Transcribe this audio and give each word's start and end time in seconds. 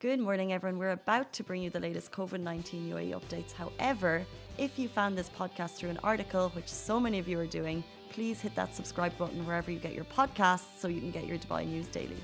Good 0.00 0.18
morning, 0.18 0.54
everyone. 0.54 0.78
We're 0.78 0.92
about 0.92 1.30
to 1.34 1.44
bring 1.44 1.60
you 1.60 1.68
the 1.68 1.78
latest 1.78 2.10
COVID 2.10 2.40
19 2.40 2.90
UAE 2.90 3.10
updates. 3.10 3.52
However, 3.52 4.24
if 4.56 4.78
you 4.78 4.88
found 4.88 5.14
this 5.18 5.28
podcast 5.28 5.72
through 5.72 5.90
an 5.90 5.98
article, 6.02 6.48
which 6.56 6.68
so 6.68 6.98
many 6.98 7.18
of 7.18 7.28
you 7.28 7.38
are 7.38 7.44
doing, 7.44 7.84
please 8.08 8.40
hit 8.40 8.54
that 8.54 8.74
subscribe 8.74 9.14
button 9.18 9.46
wherever 9.46 9.70
you 9.70 9.78
get 9.78 9.92
your 9.92 10.06
podcasts 10.06 10.78
so 10.78 10.88
you 10.88 11.02
can 11.02 11.10
get 11.10 11.26
your 11.26 11.36
Dubai 11.36 11.66
news 11.66 11.86
daily. 11.88 12.16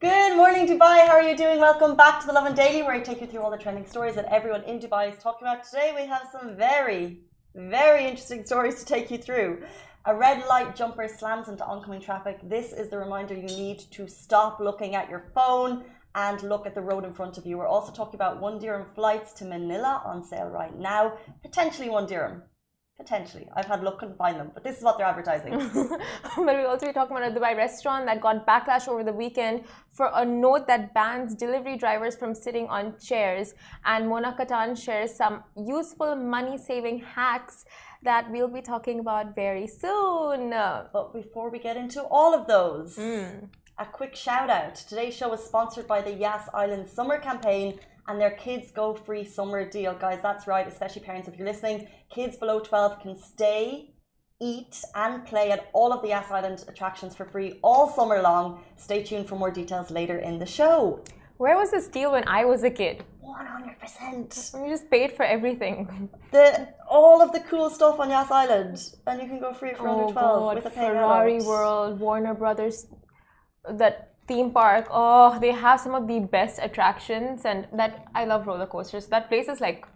Good 0.00 0.36
morning, 0.36 0.66
Dubai. 0.66 1.06
How 1.06 1.12
are 1.12 1.22
you 1.22 1.36
doing? 1.36 1.60
Welcome 1.60 1.94
back 1.94 2.20
to 2.22 2.26
the 2.26 2.32
Lovin 2.32 2.56
Daily, 2.56 2.82
where 2.82 2.96
I 2.96 2.98
take 2.98 3.20
you 3.20 3.28
through 3.28 3.42
all 3.42 3.52
the 3.52 3.56
trending 3.56 3.86
stories 3.86 4.16
that 4.16 4.24
everyone 4.24 4.64
in 4.64 4.80
Dubai 4.80 5.12
is 5.12 5.22
talking 5.22 5.46
about. 5.46 5.62
Today, 5.62 5.92
we 5.94 6.04
have 6.06 6.26
some 6.32 6.56
very, 6.56 7.20
very 7.54 8.06
interesting 8.06 8.44
stories 8.44 8.80
to 8.80 8.84
take 8.84 9.12
you 9.12 9.18
through. 9.18 9.62
A 10.06 10.16
red 10.16 10.44
light 10.48 10.74
jumper 10.74 11.06
slams 11.06 11.46
into 11.46 11.64
oncoming 11.64 12.00
traffic. 12.00 12.38
This 12.42 12.72
is 12.72 12.88
the 12.88 12.98
reminder 12.98 13.34
you 13.34 13.52
need 13.66 13.78
to 13.92 14.08
stop 14.08 14.58
looking 14.58 14.96
at 14.96 15.08
your 15.08 15.24
phone 15.32 15.84
and 16.14 16.42
look 16.42 16.66
at 16.66 16.74
the 16.74 16.80
road 16.80 17.04
in 17.04 17.12
front 17.12 17.38
of 17.38 17.46
you. 17.46 17.58
We're 17.58 17.66
also 17.66 17.92
talking 17.92 18.14
about 18.14 18.40
one 18.40 18.58
dirham 18.58 18.86
flights 18.94 19.32
to 19.34 19.44
Manila 19.44 20.02
on 20.04 20.22
sale 20.22 20.48
right 20.48 20.76
now. 20.78 21.14
Potentially 21.42 21.88
one 21.88 22.06
dirham. 22.06 22.42
Potentially. 22.98 23.48
I've 23.54 23.66
had 23.66 23.84
luck, 23.84 24.00
couldn't 24.00 24.18
find 24.18 24.40
them, 24.40 24.50
but 24.52 24.64
this 24.64 24.76
is 24.76 24.82
what 24.82 24.98
they're 24.98 25.06
advertising. 25.06 25.52
but 26.36 26.56
we 26.58 26.64
also 26.64 26.86
be 26.86 26.92
talking 26.92 27.16
about 27.16 27.30
a 27.30 27.32
Dubai 27.38 27.56
restaurant 27.56 28.06
that 28.06 28.20
got 28.20 28.44
backlash 28.44 28.88
over 28.88 29.04
the 29.04 29.12
weekend 29.12 29.62
for 29.92 30.10
a 30.14 30.24
note 30.24 30.66
that 30.66 30.92
bans 30.94 31.36
delivery 31.36 31.76
drivers 31.76 32.16
from 32.16 32.34
sitting 32.34 32.66
on 32.66 32.98
chairs. 32.98 33.54
And 33.84 34.08
Mona 34.08 34.34
Kattan 34.36 34.76
shares 34.76 35.14
some 35.14 35.44
useful 35.56 36.16
money 36.16 36.58
saving 36.58 36.98
hacks 36.98 37.64
that 38.02 38.30
we'll 38.30 38.48
be 38.48 38.62
talking 38.62 39.00
about 39.00 39.34
very 39.34 39.66
soon. 39.66 40.50
But 40.50 41.12
before 41.12 41.50
we 41.50 41.58
get 41.58 41.76
into 41.76 42.02
all 42.02 42.34
of 42.34 42.46
those, 42.46 42.96
mm 42.96 43.48
a 43.78 43.86
quick 43.86 44.16
shout 44.16 44.50
out. 44.50 44.74
Today's 44.74 45.14
show 45.14 45.32
is 45.32 45.40
sponsored 45.40 45.86
by 45.86 46.02
the 46.02 46.12
Yas 46.12 46.48
Island 46.52 46.88
Summer 46.88 47.18
Campaign 47.18 47.78
and 48.08 48.20
their 48.20 48.32
Kids 48.32 48.72
Go 48.72 48.94
Free 48.94 49.24
Summer 49.24 49.68
Deal. 49.68 49.94
Guys, 49.94 50.18
that's 50.20 50.48
right, 50.48 50.66
especially 50.66 51.02
parents, 51.02 51.28
if 51.28 51.36
you're 51.36 51.46
listening, 51.46 51.86
kids 52.10 52.36
below 52.36 52.58
12 52.58 53.00
can 53.00 53.16
stay, 53.16 53.94
eat, 54.40 54.82
and 54.96 55.24
play 55.24 55.52
at 55.52 55.68
all 55.72 55.92
of 55.92 56.02
the 56.02 56.08
Yas 56.08 56.28
Island 56.30 56.64
attractions 56.66 57.14
for 57.14 57.24
free 57.24 57.60
all 57.62 57.88
summer 57.88 58.20
long. 58.20 58.64
Stay 58.76 59.04
tuned 59.04 59.28
for 59.28 59.36
more 59.36 59.52
details 59.52 59.92
later 59.92 60.18
in 60.18 60.40
the 60.40 60.46
show. 60.46 61.04
Where 61.36 61.56
was 61.56 61.70
this 61.70 61.86
deal 61.86 62.10
when 62.10 62.26
I 62.26 62.44
was 62.46 62.64
a 62.64 62.70
kid? 62.70 63.04
100%. 63.28 64.62
We 64.62 64.68
just 64.70 64.90
paid 64.90 65.12
for 65.12 65.24
everything. 65.24 66.08
The 66.32 66.68
all 66.88 67.20
of 67.20 67.32
the 67.32 67.40
cool 67.40 67.68
stuff 67.70 68.00
on 68.00 68.10
Yas 68.10 68.30
Island, 68.30 68.76
and 69.06 69.20
you 69.22 69.28
can 69.28 69.40
go 69.40 69.52
free 69.52 69.74
for 69.74 69.88
oh 69.88 69.92
under 69.92 70.12
12 70.12 70.14
God, 70.14 70.56
with 70.56 70.66
a 70.66 70.70
Ferrari 70.70 71.40
World, 71.40 72.00
Warner 72.00 72.34
Brothers 72.34 72.86
that 73.68 74.14
theme 74.26 74.50
park. 74.50 74.86
Oh 74.90 75.38
they 75.38 75.52
have 75.52 75.80
some 75.80 75.94
of 75.94 76.06
the 76.06 76.20
best 76.20 76.58
attractions 76.62 77.44
and 77.44 77.66
that 77.72 78.06
i 78.14 78.24
love 78.24 78.46
roller 78.46 78.66
coasters. 78.66 79.06
That 79.06 79.28
place 79.28 79.48
is 79.48 79.60
like 79.60 79.86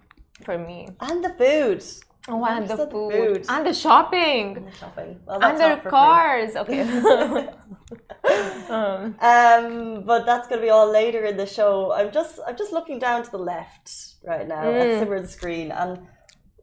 for 0.44 0.58
me. 0.58 0.88
And 1.00 1.24
the 1.24 1.30
food 1.30 1.82
Oh, 2.28 2.44
and 2.44 2.68
the, 2.68 2.76
food. 2.76 3.12
food. 3.12 3.46
and 3.48 3.66
the 3.66 3.74
shopping, 3.74 4.56
and 4.56 4.68
the 4.68 4.76
shopping, 4.76 5.18
well, 5.26 5.42
and 5.42 5.58
the 5.58 5.90
cars. 5.90 6.54
Okay. 6.54 6.82
um. 8.70 9.16
um, 9.20 10.04
but 10.04 10.24
that's 10.24 10.46
going 10.46 10.60
to 10.60 10.64
be 10.64 10.70
all 10.70 10.88
later 10.90 11.24
in 11.24 11.36
the 11.36 11.46
show. 11.46 11.92
I'm 11.92 12.12
just, 12.12 12.38
I'm 12.46 12.56
just 12.56 12.72
looking 12.72 13.00
down 13.00 13.24
to 13.24 13.30
the 13.30 13.38
left 13.38 13.90
right 14.24 14.46
now 14.46 14.62
mm. 14.62 14.80
at 14.80 15.08
Simran's 15.08 15.30
screen, 15.30 15.72
and 15.72 16.06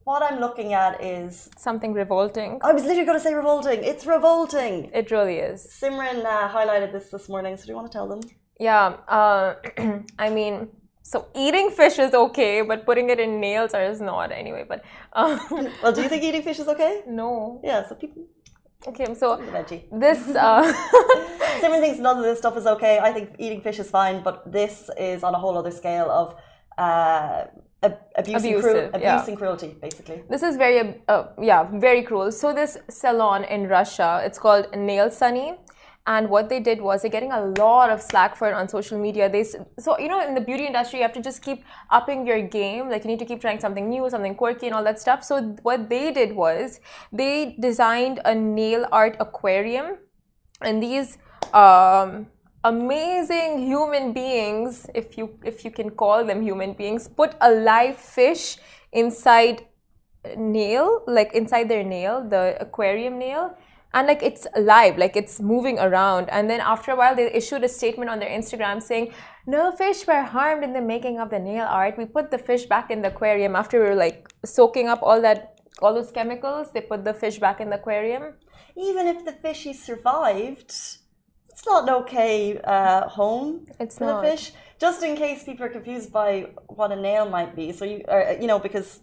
what 0.06 0.24
I'm 0.24 0.40
looking 0.40 0.74
at 0.74 1.04
is 1.04 1.50
something 1.58 1.92
revolting. 1.92 2.60
I 2.62 2.72
was 2.72 2.84
literally 2.84 3.06
going 3.06 3.18
to 3.18 3.24
say 3.24 3.34
revolting. 3.34 3.84
It's 3.84 4.06
revolting. 4.06 4.90
It 4.94 5.12
really 5.12 5.40
is. 5.40 5.68
Simran 5.68 6.24
uh, 6.24 6.48
highlighted 6.50 6.94
this 6.94 7.10
this 7.10 7.28
morning, 7.28 7.58
so 7.58 7.66
do 7.66 7.72
you 7.72 7.76
want 7.76 7.92
to 7.92 7.96
tell 7.98 8.08
them? 8.08 8.22
Yeah, 8.60 8.96
uh, 9.10 9.56
I 10.20 10.30
mean, 10.30 10.70
so 11.02 11.28
eating 11.36 11.72
fish 11.72 11.98
is 12.00 12.14
okay, 12.14 12.62
but 12.62 12.86
putting 12.86 13.10
it 13.10 13.20
in 13.20 13.40
nails 13.40 13.74
is 13.74 14.02
not 14.02 14.32
anyway. 14.32 14.66
But 14.68 14.84
um, 15.14 15.40
well, 15.84 15.92
do 15.92 16.02
you 16.02 16.10
think 16.10 16.24
eating 16.24 16.44
fish 16.44 16.60
is 16.60 16.68
okay? 16.68 17.04
No. 17.08 17.62
Yeah. 17.64 17.88
So 17.88 17.96
people. 17.96 18.24
Okay, 18.88 19.14
so 19.14 19.36
this 19.92 20.30
uh, 20.30 20.64
Simran 21.60 21.82
thinks 21.82 22.00
none 22.00 22.18
of 22.18 22.24
this 22.24 22.38
stuff 22.38 22.56
is 22.56 22.66
okay. 22.66 23.00
I 23.00 23.12
think 23.12 23.36
eating 23.38 23.62
fish 23.62 23.78
is 23.78 23.90
fine, 23.90 24.24
but 24.24 24.50
this 24.50 24.90
is 24.98 25.22
on 25.24 25.36
a 25.36 25.38
whole 25.38 25.58
other 25.58 25.72
scale 25.72 26.10
of 26.10 26.36
uh, 26.78 27.44
abuse, 27.84 28.44
Abusive, 28.44 28.76
and, 28.76 28.96
abuse 28.96 29.04
yeah. 29.04 29.26
and 29.28 29.38
cruelty, 29.38 29.76
basically. 29.82 30.24
This 30.30 30.44
is 30.44 30.56
very, 30.56 31.02
uh, 31.08 31.24
yeah, 31.42 31.68
very 31.74 32.04
cruel. 32.04 32.32
So 32.32 32.54
this 32.54 32.78
salon 32.90 33.44
in 33.44 33.68
Russia, 33.68 34.22
it's 34.24 34.40
called 34.40 34.68
Nail 34.76 35.10
Sunny. 35.12 35.56
And 36.10 36.28
what 36.28 36.50
they 36.50 36.60
did 36.60 36.82
was 36.82 37.04
they're 37.04 37.12
getting 37.12 37.32
a 37.32 37.42
lot 37.60 37.92
of 37.92 38.02
slack 38.02 38.36
for 38.36 38.48
it 38.50 38.54
on 38.56 38.68
social 38.68 38.98
media. 38.98 39.30
They 39.30 39.44
so 39.44 40.00
you 40.00 40.08
know 40.08 40.20
in 40.28 40.34
the 40.34 40.42
beauty 40.42 40.66
industry 40.66 41.00
you 41.00 41.04
have 41.04 41.14
to 41.14 41.22
just 41.22 41.44
keep 41.44 41.64
upping 41.92 42.26
your 42.26 42.42
game. 42.42 42.90
Like 42.90 43.04
you 43.04 43.12
need 43.12 43.20
to 43.20 43.26
keep 43.26 43.42
trying 43.42 43.60
something 43.60 43.88
new, 43.88 44.10
something 44.10 44.34
quirky, 44.34 44.66
and 44.66 44.76
all 44.76 44.84
that 44.86 45.00
stuff. 45.00 45.24
So 45.24 45.40
what 45.62 45.88
they 45.88 46.12
did 46.12 46.36
was 46.36 46.80
they 47.14 47.56
designed 47.60 48.22
a 48.26 48.34
nail 48.34 48.88
art 48.92 49.18
aquarium, 49.20 49.98
and 50.62 50.82
these 50.82 51.20
um, 51.54 52.26
amazing 52.64 53.60
human 53.68 54.12
beings 54.12 54.88
if 54.96 55.16
you 55.16 55.30
if 55.44 55.64
you 55.64 55.70
can 55.70 55.92
call 55.92 56.26
them 56.26 56.42
human 56.42 56.74
beings 56.74 57.08
put 57.08 57.36
a 57.40 57.52
live 57.52 57.96
fish 57.96 58.58
inside 58.92 59.66
nail 60.36 61.04
like 61.08 61.34
inside 61.34 61.70
their 61.70 61.84
nail 61.84 62.28
the 62.28 62.58
aquarium 62.60 63.18
nail 63.18 63.56
and 63.94 64.08
like 64.08 64.22
it's 64.22 64.46
alive 64.56 64.98
like 64.98 65.16
it's 65.16 65.40
moving 65.40 65.80
around 65.80 66.30
and 66.30 66.50
then 66.50 66.60
after 66.60 66.92
a 66.92 66.96
while 66.96 67.16
they 67.16 67.32
issued 67.34 67.64
a 67.64 67.70
statement 67.70 68.10
on 68.10 68.20
their 68.20 68.30
instagram 68.30 68.82
saying 68.82 69.12
no 69.48 69.72
fish 69.72 70.06
were 70.06 70.22
harmed 70.22 70.64
in 70.64 70.74
the 70.74 70.82
making 70.82 71.20
of 71.20 71.30
the 71.30 71.40
nail 71.40 71.66
art 71.68 71.98
we 71.98 72.06
put 72.06 72.30
the 72.32 72.38
fish 72.38 72.66
back 72.66 72.92
in 72.92 73.02
the 73.02 73.08
aquarium 73.08 73.56
after 73.56 73.82
we 73.82 73.90
were 73.90 73.96
like 73.96 74.28
soaking 74.46 74.88
up 74.88 75.00
all 75.02 75.22
that 75.22 75.60
all 75.82 75.94
those 75.94 76.12
chemicals 76.12 76.72
they 76.72 76.82
put 76.82 77.04
the 77.04 77.14
fish 77.14 77.40
back 77.40 77.60
in 77.60 77.70
the 77.70 77.76
aquarium 77.76 78.34
even 78.76 79.08
if 79.08 79.26
the 79.26 79.32
fishy 79.32 79.74
survived 79.74 80.74
it's 81.60 81.68
not 81.68 81.84
an 81.84 81.96
okay 81.96 82.58
uh, 82.64 83.08
home 83.10 83.66
it's 83.82 83.98
for 83.98 84.06
not. 84.06 84.24
the 84.24 84.30
fish. 84.30 84.54
Just 84.80 85.04
in 85.04 85.18
case 85.18 85.44
people 85.44 85.66
are 85.66 85.70
confused 85.70 86.10
by 86.10 86.52
what 86.68 86.94
a 86.94 86.96
nail 86.96 87.28
might 87.28 87.54
be. 87.54 87.74
So 87.74 87.84
you, 87.84 88.02
or, 88.08 88.38
you 88.40 88.48
know, 88.48 88.60
because 88.60 89.02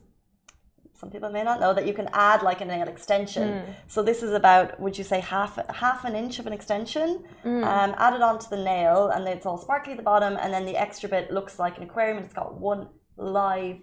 some 0.98 1.10
people 1.10 1.30
may 1.30 1.42
not 1.42 1.60
know 1.60 1.74
that 1.74 1.86
you 1.86 1.92
can 1.92 2.08
add 2.12 2.42
like 2.42 2.60
a 2.62 2.64
nail 2.64 2.88
extension. 2.88 3.48
Mm. 3.48 3.74
So 3.86 4.02
this 4.02 4.22
is 4.22 4.32
about, 4.32 4.80
would 4.80 4.96
you 4.96 5.04
say, 5.04 5.20
half 5.20 5.58
half 5.68 6.04
an 6.04 6.14
inch 6.14 6.38
of 6.38 6.46
an 6.46 6.52
extension 6.52 7.24
mm. 7.44 7.64
um, 7.64 7.94
added 7.98 8.22
onto 8.22 8.48
the 8.48 8.56
nail, 8.56 9.08
and 9.08 9.26
it's 9.28 9.46
all 9.46 9.58
sparkly 9.58 9.92
at 9.92 9.98
the 9.98 10.02
bottom, 10.02 10.36
and 10.40 10.52
then 10.52 10.64
the 10.64 10.76
extra 10.76 11.08
bit 11.08 11.30
looks 11.30 11.58
like 11.58 11.76
an 11.76 11.84
aquarium, 11.84 12.16
and 12.16 12.26
it's 12.26 12.34
got 12.34 12.58
one 12.58 12.88
live 13.16 13.76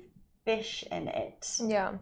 fish 0.45 0.83
in 0.91 1.07
it. 1.07 1.47
Yeah. 1.59 1.93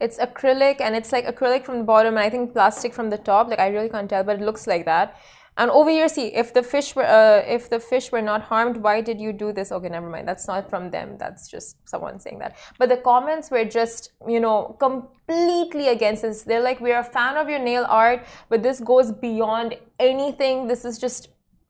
It's 0.00 0.18
acrylic 0.18 0.80
and 0.80 0.96
it's 0.96 1.12
like 1.12 1.24
acrylic 1.24 1.64
from 1.64 1.78
the 1.78 1.84
bottom 1.84 2.16
and 2.16 2.26
I 2.26 2.28
think 2.28 2.52
plastic 2.52 2.92
from 2.92 3.10
the 3.10 3.18
top. 3.18 3.48
Like 3.48 3.60
I 3.60 3.68
really 3.68 3.88
can't 3.88 4.10
tell, 4.10 4.24
but 4.24 4.40
it 4.40 4.42
looks 4.42 4.66
like 4.66 4.84
that. 4.86 5.16
And 5.56 5.70
over 5.70 5.90
here, 5.90 6.08
see 6.08 6.26
if 6.34 6.52
the 6.52 6.62
fish 6.62 6.96
were 6.96 7.04
uh, 7.04 7.42
if 7.46 7.70
the 7.70 7.78
fish 7.78 8.10
were 8.10 8.22
not 8.22 8.42
harmed, 8.42 8.76
why 8.78 9.00
did 9.00 9.20
you 9.20 9.32
do 9.32 9.52
this? 9.52 9.70
Okay, 9.70 9.88
never 9.88 10.10
mind. 10.10 10.26
That's 10.26 10.48
not 10.48 10.68
from 10.68 10.90
them. 10.90 11.16
That's 11.16 11.48
just 11.48 11.76
someone 11.88 12.18
saying 12.18 12.40
that. 12.40 12.56
But 12.78 12.88
the 12.88 12.96
comments 12.96 13.50
were 13.50 13.64
just 13.64 14.12
you 14.26 14.40
know 14.40 14.76
completely 14.80 15.88
against 15.88 16.22
this. 16.22 16.42
They're 16.42 16.60
like, 16.60 16.80
we're 16.80 16.98
a 16.98 17.04
fan 17.04 17.36
of 17.36 17.48
your 17.48 17.60
nail 17.60 17.86
art, 17.88 18.26
but 18.48 18.62
this 18.62 18.80
goes 18.80 19.12
beyond 19.12 19.76
anything. 20.00 20.66
This 20.66 20.84
is 20.84 20.98
just 20.98 21.28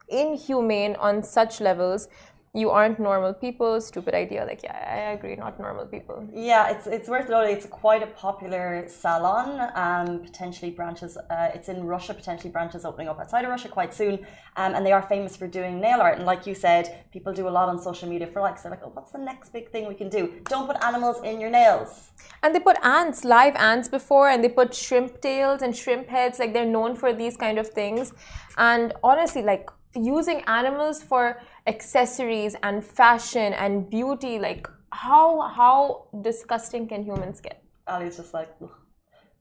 inhumane 0.09 0.97
on 0.97 1.22
such 1.22 1.61
levels 1.61 2.09
you 2.54 2.70
aren't 2.70 3.00
normal 3.00 3.34
people 3.34 3.81
stupid 3.81 4.15
idea. 4.15 4.44
Like 4.44 4.62
yeah 4.62 4.76
i 4.97 5.12
agree 5.12 5.34
not 5.34 5.59
normal 5.59 5.87
people. 5.87 6.26
Yeah 6.32 6.70
it's 6.70 6.87
it's 6.87 7.09
worth 7.09 7.28
noting 7.28 7.56
it's 7.56 7.66
quite 7.66 8.03
a 8.03 8.06
popular 8.06 8.84
salon 8.87 9.48
um 9.75 10.20
potentially 10.20 10.70
branches 10.70 11.16
uh, 11.16 11.50
it's 11.53 11.69
in 11.69 11.84
russia 11.84 12.15
potentially 12.15 12.50
branches 12.50 12.84
opening 12.84 13.09
up 13.09 13.19
outside 13.19 13.44
of 13.44 13.50
russia 13.50 13.69
quite 13.69 13.92
soon 13.92 14.15
um, 14.56 14.75
and 14.75 14.87
they 14.87 14.92
are 14.92 15.03
famous 15.03 15.37
for 15.37 15.48
doing 15.48 15.81
nail 15.81 16.00
art. 16.00 16.16
And 16.19 16.26
like 16.26 16.47
you 16.47 16.54
said 16.54 17.04
people 17.12 17.32
do 17.32 17.48
a 17.48 17.54
lot 17.59 17.69
on 17.69 17.76
social 17.82 18.09
media 18.09 18.28
for 18.28 18.41
likes. 18.41 18.62
They're 18.62 18.71
like 18.71 18.84
oh 18.84 18.92
what's 18.95 19.10
the 19.10 19.18
next 19.18 19.53
big 19.53 19.71
thing 19.72 19.89
we 19.89 19.95
can 19.95 20.09
do? 20.09 20.22
Don't 20.45 20.68
put 20.68 20.83
animals 20.83 21.16
in 21.24 21.41
your 21.41 21.50
nails. 21.50 22.10
And 22.42 22.54
they 22.54 22.60
put 22.60 22.77
ants 22.84 23.24
live 23.24 23.57
ants 23.57 23.89
before 23.89 24.28
and 24.28 24.45
they 24.45 24.48
put 24.48 24.72
shrimp 24.74 25.21
tails 25.21 25.62
and 25.62 25.77
shrimp 25.77 26.09
heads. 26.09 26.39
Like 26.39 26.53
they're 26.53 26.72
known 26.78 26.95
for 26.95 27.12
these 27.12 27.36
kind 27.36 27.59
of 27.59 27.66
things. 27.68 28.12
And 28.57 28.92
honestly 29.03 29.42
like 29.42 29.68
using 29.97 30.41
animals 30.47 31.03
for 31.03 31.41
accessories 31.66 32.55
and 32.63 32.84
fashion 32.84 33.53
and 33.55 33.89
beauty 33.89 34.39
like 34.39 34.69
how 34.93 35.41
how 35.49 36.07
disgusting 36.22 36.87
can 36.87 37.03
humans 37.03 37.41
get? 37.41 37.63
Ali's 37.87 38.16
just 38.16 38.33
like 38.33 38.51
Ugh. 38.63 38.71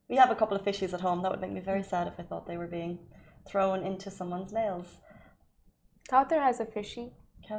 we 0.08 0.16
have 0.16 0.30
a 0.30 0.34
couple 0.34 0.56
of 0.56 0.64
fishies 0.64 0.92
at 0.92 1.00
home. 1.00 1.22
That 1.22 1.30
would 1.30 1.40
make 1.40 1.52
me 1.52 1.60
very 1.60 1.82
sad 1.82 2.08
if 2.08 2.14
i 2.18 2.22
thought 2.22 2.46
they 2.46 2.56
were 2.56 2.66
being 2.66 2.98
thrown 3.48 3.84
into 3.84 4.10
someone's 4.10 4.52
nails. 4.52 4.86
Kauthar 6.10 6.42
has 6.42 6.60
a 6.60 6.66
fishy 6.66 7.12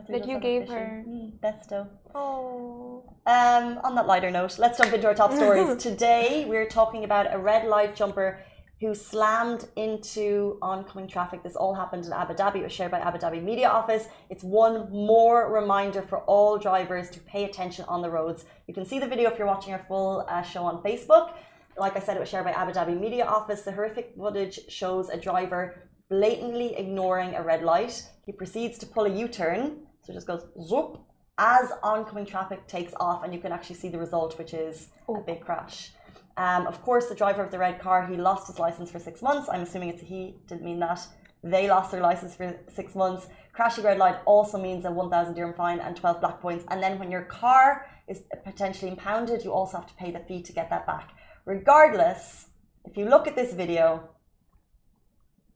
that 0.10 0.28
you 0.28 0.40
gave 0.40 0.68
her. 0.68 1.04
Mm, 1.08 1.40
besto 1.40 1.88
oh. 2.14 3.04
Um 3.26 3.80
on 3.84 3.96
that 3.96 4.08
lighter 4.08 4.32
note 4.32 4.58
let's 4.60 4.78
jump 4.78 4.94
into 4.94 5.08
our 5.08 5.16
top 5.16 5.32
stories. 5.40 5.82
Today 5.82 6.46
we're 6.48 6.68
talking 6.68 7.04
about 7.04 7.34
a 7.34 7.38
red 7.38 7.68
light 7.68 7.96
jumper 7.96 8.42
who 8.82 8.94
slammed 8.94 9.68
into 9.76 10.58
oncoming 10.62 11.08
traffic. 11.08 11.42
This 11.44 11.56
all 11.56 11.74
happened 11.74 12.06
in 12.06 12.14
Abu 12.14 12.34
Dhabi. 12.34 12.58
It 12.58 12.64
was 12.64 12.74
shared 12.74 12.92
by 12.92 13.00
Abu 13.00 13.18
Dhabi 13.18 13.42
Media 13.42 13.70
Office. 13.70 14.08
It's 14.30 14.44
one 14.44 14.92
more 14.92 15.52
reminder 15.54 16.02
for 16.02 16.20
all 16.24 16.58
drivers 16.58 17.10
to 17.12 17.20
pay 17.22 17.46
attention 17.46 17.86
on 17.88 18.02
the 18.02 18.10
roads. 18.10 18.46
You 18.68 18.74
can 18.74 18.86
see 18.86 19.00
the 19.00 19.08
video 19.08 19.32
if 19.32 19.38
you're 19.38 19.48
watching 19.48 19.74
our 19.74 19.86
full 19.88 20.26
uh, 20.28 20.42
show 20.42 20.64
on 20.64 20.84
Facebook. 20.84 21.34
Like 21.78 21.96
I 21.96 22.00
said, 22.00 22.18
it 22.18 22.20
was 22.20 22.30
shared 22.30 22.46
by 22.46 22.52
Abu 22.52 22.74
Dhabi 22.74 23.00
Media 23.00 23.26
Office. 23.26 23.62
The 23.62 23.72
horrific 23.72 24.14
footage 24.18 24.60
shows 24.70 25.10
a 25.10 25.18
driver 25.18 25.90
blatantly 26.10 26.76
ignoring 26.76 27.36
a 27.36 27.42
red 27.42 27.64
light. 27.64 28.04
He 28.26 28.32
proceeds 28.32 28.78
to 28.80 28.86
pull 28.86 29.06
a 29.06 29.10
U 29.10 29.28
turn, 29.28 29.88
so 30.04 30.12
it 30.12 30.16
just 30.16 30.28
goes 30.28 30.46
zoop 30.62 31.00
as 31.38 31.72
oncoming 31.84 32.26
traffic 32.26 32.66
takes 32.68 32.94
off, 33.00 33.24
and 33.24 33.34
you 33.34 33.40
can 33.40 33.52
actually 33.52 33.76
see 33.76 33.90
the 33.90 33.98
result, 33.98 34.38
which 34.38 34.54
is 34.54 34.90
a 35.10 35.20
big 35.22 35.42
crash. 35.42 35.92
Um, 36.38 36.68
of 36.68 36.82
course, 36.82 37.08
the 37.08 37.16
driver 37.16 37.44
of 37.44 37.52
the 37.52 37.58
red 37.58 37.80
car, 37.80 38.06
he 38.06 38.18
lost 38.18 38.48
his 38.48 38.60
license 38.60 38.92
for 38.92 39.00
six 39.00 39.22
months. 39.22 39.48
I'm 39.50 39.62
assuming 39.62 39.90
it's 39.90 40.02
a 40.02 40.06
he, 40.06 40.36
didn't 40.48 40.64
mean 40.64 40.80
that. 40.80 41.00
They 41.44 41.70
lost 41.70 41.92
their 41.92 42.02
license 42.02 42.36
for 42.36 42.60
six 42.74 42.96
months. 42.96 43.28
Crashing 43.54 43.84
red 43.84 44.00
light 44.00 44.18
also 44.26 44.58
means 44.58 44.84
a 44.84 44.92
1,000 44.92 45.36
dirham 45.36 45.54
fine 45.54 45.80
and 45.80 45.96
12 45.96 46.20
black 46.20 46.42
points. 46.42 46.66
And 46.70 46.82
then 46.82 47.00
when 47.00 47.12
your 47.12 47.22
car 47.22 47.88
is 48.08 48.24
potentially 48.44 48.92
impounded, 48.92 49.46
you 49.46 49.54
also 49.54 49.78
have 49.78 49.88
to 49.88 49.94
pay 49.94 50.12
the 50.12 50.20
fee 50.20 50.42
to 50.42 50.52
get 50.52 50.70
that 50.72 50.86
back. 50.86 51.12
Regardless, 51.46 52.48
if 52.84 52.98
you 52.98 53.06
look 53.06 53.28
at 53.28 53.36
this 53.36 53.54
video, 53.54 54.10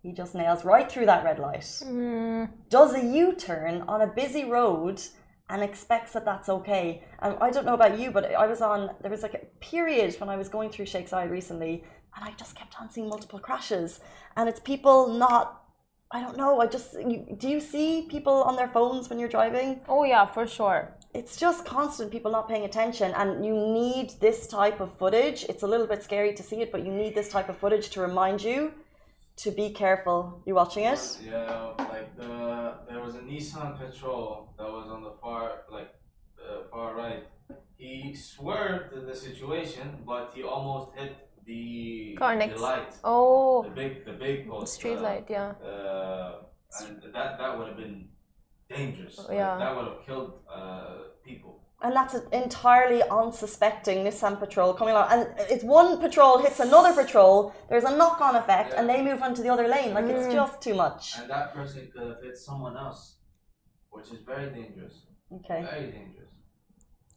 he 0.02 0.14
just 0.14 0.34
nails 0.34 0.64
right 0.64 0.90
through 0.90 1.08
that 1.08 1.26
red 1.26 1.40
light. 1.40 1.62
Mm. 1.62 2.50
Does 2.70 2.94
a 2.94 3.04
U 3.04 3.36
turn 3.36 3.82
on 3.88 4.02
a 4.02 4.08
busy 4.08 4.46
road 4.46 5.02
and 5.50 5.64
expects 5.64 6.14
that 6.14 6.26
that's 6.26 6.48
okay. 6.48 7.04
And 7.22 7.36
I 7.42 7.50
don't 7.50 7.66
know 7.66 7.74
about 7.74 8.00
you, 8.00 8.12
but 8.12 8.34
I 8.36 8.46
was 8.46 8.62
on, 8.62 8.92
there 9.02 9.12
was 9.12 9.24
like 9.24 9.34
a 9.34 9.46
period 9.60 10.16
when 10.20 10.30
I 10.30 10.38
was 10.38 10.48
going 10.48 10.70
through 10.70 10.86
Sheikh 10.86 11.10
Zayed 11.10 11.32
recently, 11.32 11.84
and 12.16 12.24
I 12.24 12.34
just 12.38 12.56
kept 12.56 12.80
on 12.80 12.90
seeing 12.90 13.10
multiple 13.10 13.40
crashes. 13.40 14.00
And 14.38 14.48
it's 14.48 14.60
people 14.60 15.08
not, 15.08 15.64
I 16.12 16.22
don't 16.22 16.38
know, 16.38 16.62
I 16.62 16.68
just, 16.68 16.94
you, 16.94 17.36
do 17.38 17.50
you 17.50 17.60
see 17.60 18.08
people 18.10 18.44
on 18.44 18.56
their 18.56 18.68
phones 18.68 19.10
when 19.10 19.18
you're 19.18 19.30
driving? 19.30 19.82
Oh, 19.90 20.04
yeah, 20.04 20.26
for 20.26 20.46
sure. 20.46 20.96
It's 21.16 21.38
just 21.38 21.66
constant 21.66 22.12
people 22.12 22.32
not 22.32 22.48
paying 22.48 22.66
attention, 22.66 23.12
and 23.16 23.44
you 23.44 23.54
need 23.54 24.14
this 24.20 24.46
type 24.46 24.80
of 24.80 24.96
footage. 24.98 25.46
It's 25.50 25.64
a 25.64 25.68
little 25.68 25.88
bit 25.88 26.04
scary 26.04 26.34
to 26.34 26.44
see 26.44 26.62
it, 26.62 26.72
but 26.72 26.86
you 26.86 26.92
need 26.92 27.16
this 27.16 27.30
type 27.30 27.50
of 27.50 27.58
footage 27.58 27.90
to 27.92 28.02
remind 28.02 28.44
you 28.44 28.72
to 29.44 29.52
be 29.52 29.70
careful. 29.70 30.42
You 30.46 30.56
watching 30.56 30.86
it? 30.86 31.02
Yeah, 31.24 31.72
like 31.78 32.16
the 32.18 32.76
there 32.88 33.02
was 33.02 33.16
a 33.16 33.20
Nissan 33.20 33.78
Patrol 33.80 34.54
that 34.58 34.70
was 34.78 34.88
on 34.90 35.04
the 35.04 35.14
far 35.22 35.64
like 35.72 35.92
the 36.38 36.66
far 36.72 36.96
right. 36.96 37.24
He 37.78 38.14
swerved 38.14 38.94
in 38.94 39.06
the 39.06 39.16
situation, 39.16 40.00
but 40.06 40.34
he 40.36 40.44
almost 40.44 40.94
hit 40.98 41.16
the, 41.46 42.18
Carnix. 42.20 42.56
the 42.56 42.62
light. 42.62 42.94
Oh. 43.04 43.64
The 43.64 43.70
big 43.70 44.06
the 44.06 44.14
big 44.14 44.50
post. 44.50 44.74
Street 44.74 44.98
uh, 44.98 45.04
light, 45.04 45.26
yeah. 45.30 45.54
Uh, 45.64 46.44
and 46.82 47.02
that 47.14 47.38
that 47.40 47.58
would 47.58 47.68
have 47.68 47.78
been 47.78 48.10
dangerous. 48.70 49.18
Yeah. 49.32 49.52
Like, 49.52 49.60
that 49.60 49.76
would 49.76 49.86
have 49.86 50.06
killed 50.06 50.34
people 50.34 50.49
and 51.82 51.96
that's 51.96 52.14
an 52.14 52.24
entirely 52.34 53.02
unsuspecting 53.10 54.00
Nissan 54.00 54.38
patrol 54.40 54.74
coming 54.74 54.94
along. 54.94 55.08
And 55.12 55.28
it's 55.50 55.64
one 55.64 56.00
patrol 56.00 56.38
hits 56.40 56.60
another 56.60 56.94
patrol, 56.94 57.54
there's 57.70 57.86
a 57.86 57.96
knock 57.96 58.20
on 58.20 58.36
effect, 58.36 58.74
yeah. 58.74 58.82
and 58.82 58.90
they 58.90 59.02
move 59.02 59.22
on 59.22 59.34
to 59.36 59.42
the 59.42 59.50
other 59.50 59.68
lane. 59.68 59.94
Like, 59.94 60.06
mm. 60.06 60.12
it's 60.12 60.34
just 60.34 60.62
too 60.62 60.74
much. 60.74 61.18
And 61.18 61.30
that 61.30 61.54
person 61.54 61.90
could 61.94 62.08
have 62.08 62.22
hit 62.22 62.38
someone 62.38 62.76
else, 62.76 63.16
which 63.92 64.08
is 64.08 64.20
very 64.26 64.50
dangerous. 64.50 65.06
Okay. 65.34 65.62
Very 65.62 65.92
dangerous. 65.92 66.32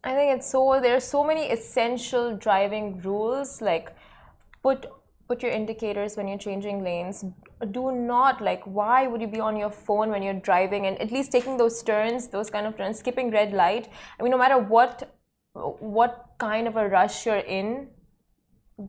I 0.03 0.13
think 0.13 0.37
it's 0.37 0.49
so, 0.49 0.79
there 0.81 0.95
are 0.95 1.01
so 1.01 1.23
many 1.23 1.43
essential 1.49 2.35
driving 2.37 3.01
rules, 3.01 3.61
like 3.61 3.95
put 4.61 4.85
put 5.27 5.41
your 5.41 5.51
indicators 5.51 6.17
when 6.17 6.27
you're 6.27 6.37
changing 6.37 6.83
lanes. 6.83 7.23
Do 7.71 7.91
not 7.91 8.41
like 8.41 8.63
why 8.63 9.07
would 9.07 9.21
you 9.21 9.27
be 9.27 9.39
on 9.39 9.55
your 9.55 9.69
phone 9.69 10.09
when 10.09 10.21
you're 10.21 10.33
driving 10.33 10.85
and 10.87 10.99
at 10.99 11.11
least 11.11 11.31
taking 11.31 11.57
those 11.57 11.81
turns 11.81 12.27
those 12.27 12.49
kind 12.49 12.67
of 12.67 12.77
turns 12.77 12.99
skipping 12.99 13.31
red 13.31 13.53
light? 13.53 13.89
I 14.19 14.23
mean 14.23 14.31
no 14.31 14.37
matter 14.37 14.57
what 14.57 15.15
what 15.53 16.29
kind 16.39 16.67
of 16.67 16.75
a 16.75 16.87
rush 16.87 17.25
you're 17.25 17.37
in 17.37 17.87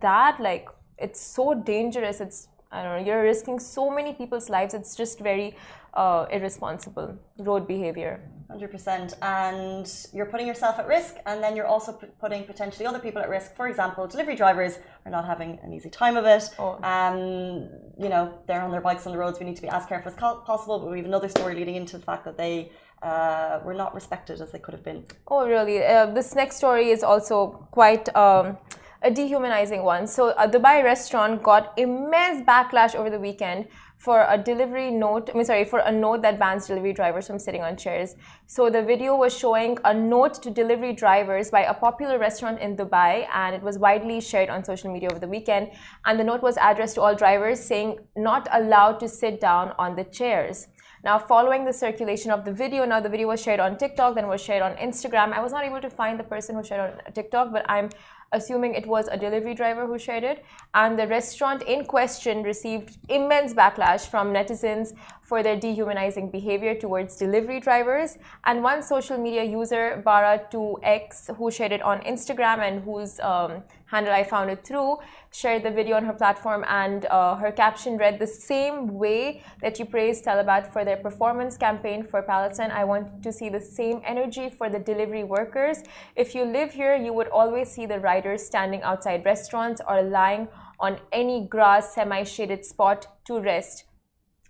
that 0.01 0.41
like 0.41 0.69
it's 0.99 1.21
so 1.21 1.55
dangerous. 1.55 2.21
It's 2.21 2.49
i 2.73 2.83
don't 2.83 2.99
know 2.99 3.05
you're 3.07 3.23
risking 3.23 3.59
so 3.61 3.91
many 3.91 4.13
people's 4.13 4.51
lives. 4.51 4.75
It's 4.75 4.97
just 4.97 5.21
very 5.21 5.57
uh, 5.95 6.27
irresponsible 6.31 7.17
road 7.39 7.67
behavior. 7.67 8.21
100% 8.51 9.15
and 9.23 10.07
you're 10.13 10.27
putting 10.27 10.47
yourself 10.47 10.79
at 10.79 10.87
risk 10.87 11.17
and 11.27 11.43
then 11.43 11.57
you're 11.57 11.67
also 11.67 11.93
putting 12.21 12.45
potentially 12.45 12.87
other 12.87 12.99
people 12.99 13.21
at 13.23 13.29
risk. 13.29 13.57
For 13.57 13.69
example 13.69 14.07
delivery 14.07 14.37
drivers 14.37 14.79
are 15.05 15.11
not 15.11 15.25
having 15.25 15.59
an 15.63 15.73
easy 15.73 15.91
time 15.91 16.17
of 16.17 16.25
it. 16.25 16.51
Oh. 16.59 16.79
um, 16.83 17.69
you 17.99 18.09
know 18.09 18.39
they're 18.47 18.63
on 18.63 18.71
their 18.71 18.81
bikes 18.81 19.07
on 19.07 19.13
the 19.13 19.19
roads. 19.19 19.39
We 19.39 19.47
need 19.47 19.57
to 19.57 19.63
be 19.63 19.69
as 19.69 19.87
careful 19.87 20.13
as 20.13 20.17
possible 20.17 20.79
but 20.79 20.91
we 20.91 20.99
have 20.99 21.07
another 21.07 21.29
story 21.29 21.55
leading 21.55 21.77
into 21.77 21.97
the 21.99 22.05
fact 22.05 22.25
that 22.27 22.37
they 22.37 22.71
uh, 23.03 23.61
were 23.65 23.75
not 23.75 23.95
respected 23.95 24.41
as 24.41 24.53
they 24.53 24.59
could 24.59 24.75
have 24.75 24.85
been. 24.85 25.05
Oh 25.27 25.47
really? 25.47 25.83
Uh, 25.83 26.07
this 26.07 26.35
next 26.35 26.57
story 26.57 26.91
is 26.91 27.03
also 27.03 27.67
quite 27.71 28.15
um, 28.15 28.59
a 29.05 29.11
dehumanizing 29.11 29.83
one. 29.83 30.07
So, 30.07 30.31
a 30.31 30.49
Dubai 30.49 30.83
restaurant 30.83 31.43
got 31.43 31.75
immense 31.77 32.43
backlash 32.47 32.95
over 32.95 33.11
the 33.11 33.21
weekend 33.21 33.69
for 34.05 34.27
a 34.29 34.37
delivery 34.37 34.91
note, 34.91 35.31
I 35.31 35.33
mean, 35.33 35.47
sorry, 35.47 35.65
for 35.65 35.79
a 35.79 35.91
note 35.91 36.21
that 36.23 36.39
bans 36.39 36.67
delivery 36.67 36.93
drivers 36.93 37.27
from 37.27 37.39
sitting 37.39 37.63
on 37.63 37.75
chairs. 37.75 38.17
So 38.47 38.69
the 38.69 38.83
video 38.83 39.17
was 39.17 39.37
showing 39.37 39.79
a 39.85 39.95
note 39.95 40.43
to 40.43 40.51
delivery 40.51 40.93
drivers 40.93 41.51
by 41.51 41.63
a 41.63 41.73
popular 41.73 42.19
restaurant 42.19 42.61
in 42.61 42.77
Dubai, 42.77 43.27
and 43.33 43.55
it 43.55 43.63
was 43.63 43.79
widely 43.79 44.21
shared 44.21 44.51
on 44.51 44.63
social 44.63 44.93
media 44.93 45.09
over 45.11 45.19
the 45.19 45.33
weekend. 45.37 45.71
And 46.05 46.21
the 46.21 46.25
note 46.25 46.43
was 46.43 46.59
addressed 46.61 46.97
to 46.97 47.01
all 47.01 47.15
drivers 47.15 47.59
saying 47.61 47.99
not 48.15 48.47
allowed 48.53 49.01
to 49.01 49.09
sit 49.09 49.41
down 49.41 49.73
on 49.79 49.97
the 49.97 50.05
chairs. 50.05 50.69
Now, 51.03 51.19
following 51.19 51.65
the 51.65 51.73
circulation 51.73 52.31
of 52.31 52.45
the 52.45 52.53
video, 52.53 52.85
now 52.85 53.01
the 53.01 53.11
video 53.11 53.29
was 53.29 53.43
shared 53.43 53.61
on 53.61 53.77
TikTok, 53.77 54.15
then 54.15 54.27
was 54.27 54.41
shared 54.41 54.63
on 54.63 54.73
Instagram. 54.77 55.33
I 55.33 55.43
was 55.43 55.53
not 55.53 55.65
able 55.65 55.81
to 55.81 55.91
find 55.91 56.19
the 56.19 56.25
person 56.25 56.57
who 56.57 56.65
shared 56.65 56.81
on 56.81 57.13
TikTok, 57.13 57.53
but 57.53 57.65
I'm 57.69 57.91
assuming 58.33 58.75
it 58.75 58.87
was 58.87 59.09
a 59.09 59.17
delivery 59.17 59.55
driver 59.55 59.87
who 59.87 59.99
shared 59.99 60.25
it. 60.25 60.45
And 60.75 60.99
the 60.99 61.07
restaurant 61.07 61.63
in 61.63 61.85
question 61.85 62.43
received 62.43 62.99
immense 63.09 63.55
backlash 63.55 64.07
from 64.07 64.33
netizens 64.33 64.95
for 65.23 65.43
their 65.43 65.57
dehumanizing 65.57 66.31
behavior 66.31 66.75
towards 66.75 67.17
delivery 67.17 67.61
drivers. 67.61 68.19
And 68.45 68.63
one 68.63 68.83
social 68.83 69.19
media 69.19 69.45
user, 69.45 70.03
Bara2X, 70.05 71.37
who 71.37 71.51
shared 71.51 71.73
it 71.73 71.83
on 71.83 72.01
Instagram 72.01 72.59
and 72.59 72.83
whose 72.83 73.21
um, 73.21 73.63
handle 73.95 74.13
I 74.13 74.25
found 74.25 74.51
it 74.51 74.65
through, 74.69 74.99
shared 75.33 75.63
the 75.63 75.71
video 75.71 75.97
on 75.97 76.05
her 76.05 76.17
platform. 76.23 76.65
And 76.69 77.07
uh, 77.07 77.37
her 77.37 77.53
caption 77.53 77.97
read 77.97 78.19
The 78.19 78.27
same 78.27 78.77
way 79.05 79.43
that 79.63 79.79
you 79.79 79.85
praise 79.85 80.21
Talabat 80.27 80.73
for 80.73 80.85
their 80.85 81.01
performance 81.07 81.57
campaign 81.57 82.05
for 82.11 82.21
Palestine, 82.23 82.71
I 82.71 82.85
want 82.85 83.23
to 83.23 83.33
see 83.33 83.49
the 83.49 83.61
same 83.61 84.01
energy 84.05 84.47
for 84.59 84.69
the 84.69 84.81
delivery 84.91 85.25
workers. 85.25 85.79
If 86.17 86.35
you 86.35 86.45
live 86.45 86.73
here, 86.81 86.97
you 87.07 87.13
would 87.13 87.29
always 87.29 87.71
see 87.71 87.87
the 87.87 88.01
riders 88.01 88.45
standing 88.45 88.83
outside 88.83 89.25
restaurants 89.25 89.81
or 89.89 90.03
lying 90.03 90.49
on 90.81 90.99
any 91.13 91.47
grass 91.55 91.95
semi 91.95 92.23
shaded 92.25 92.65
spot 92.65 93.07
to 93.27 93.41
rest 93.41 93.85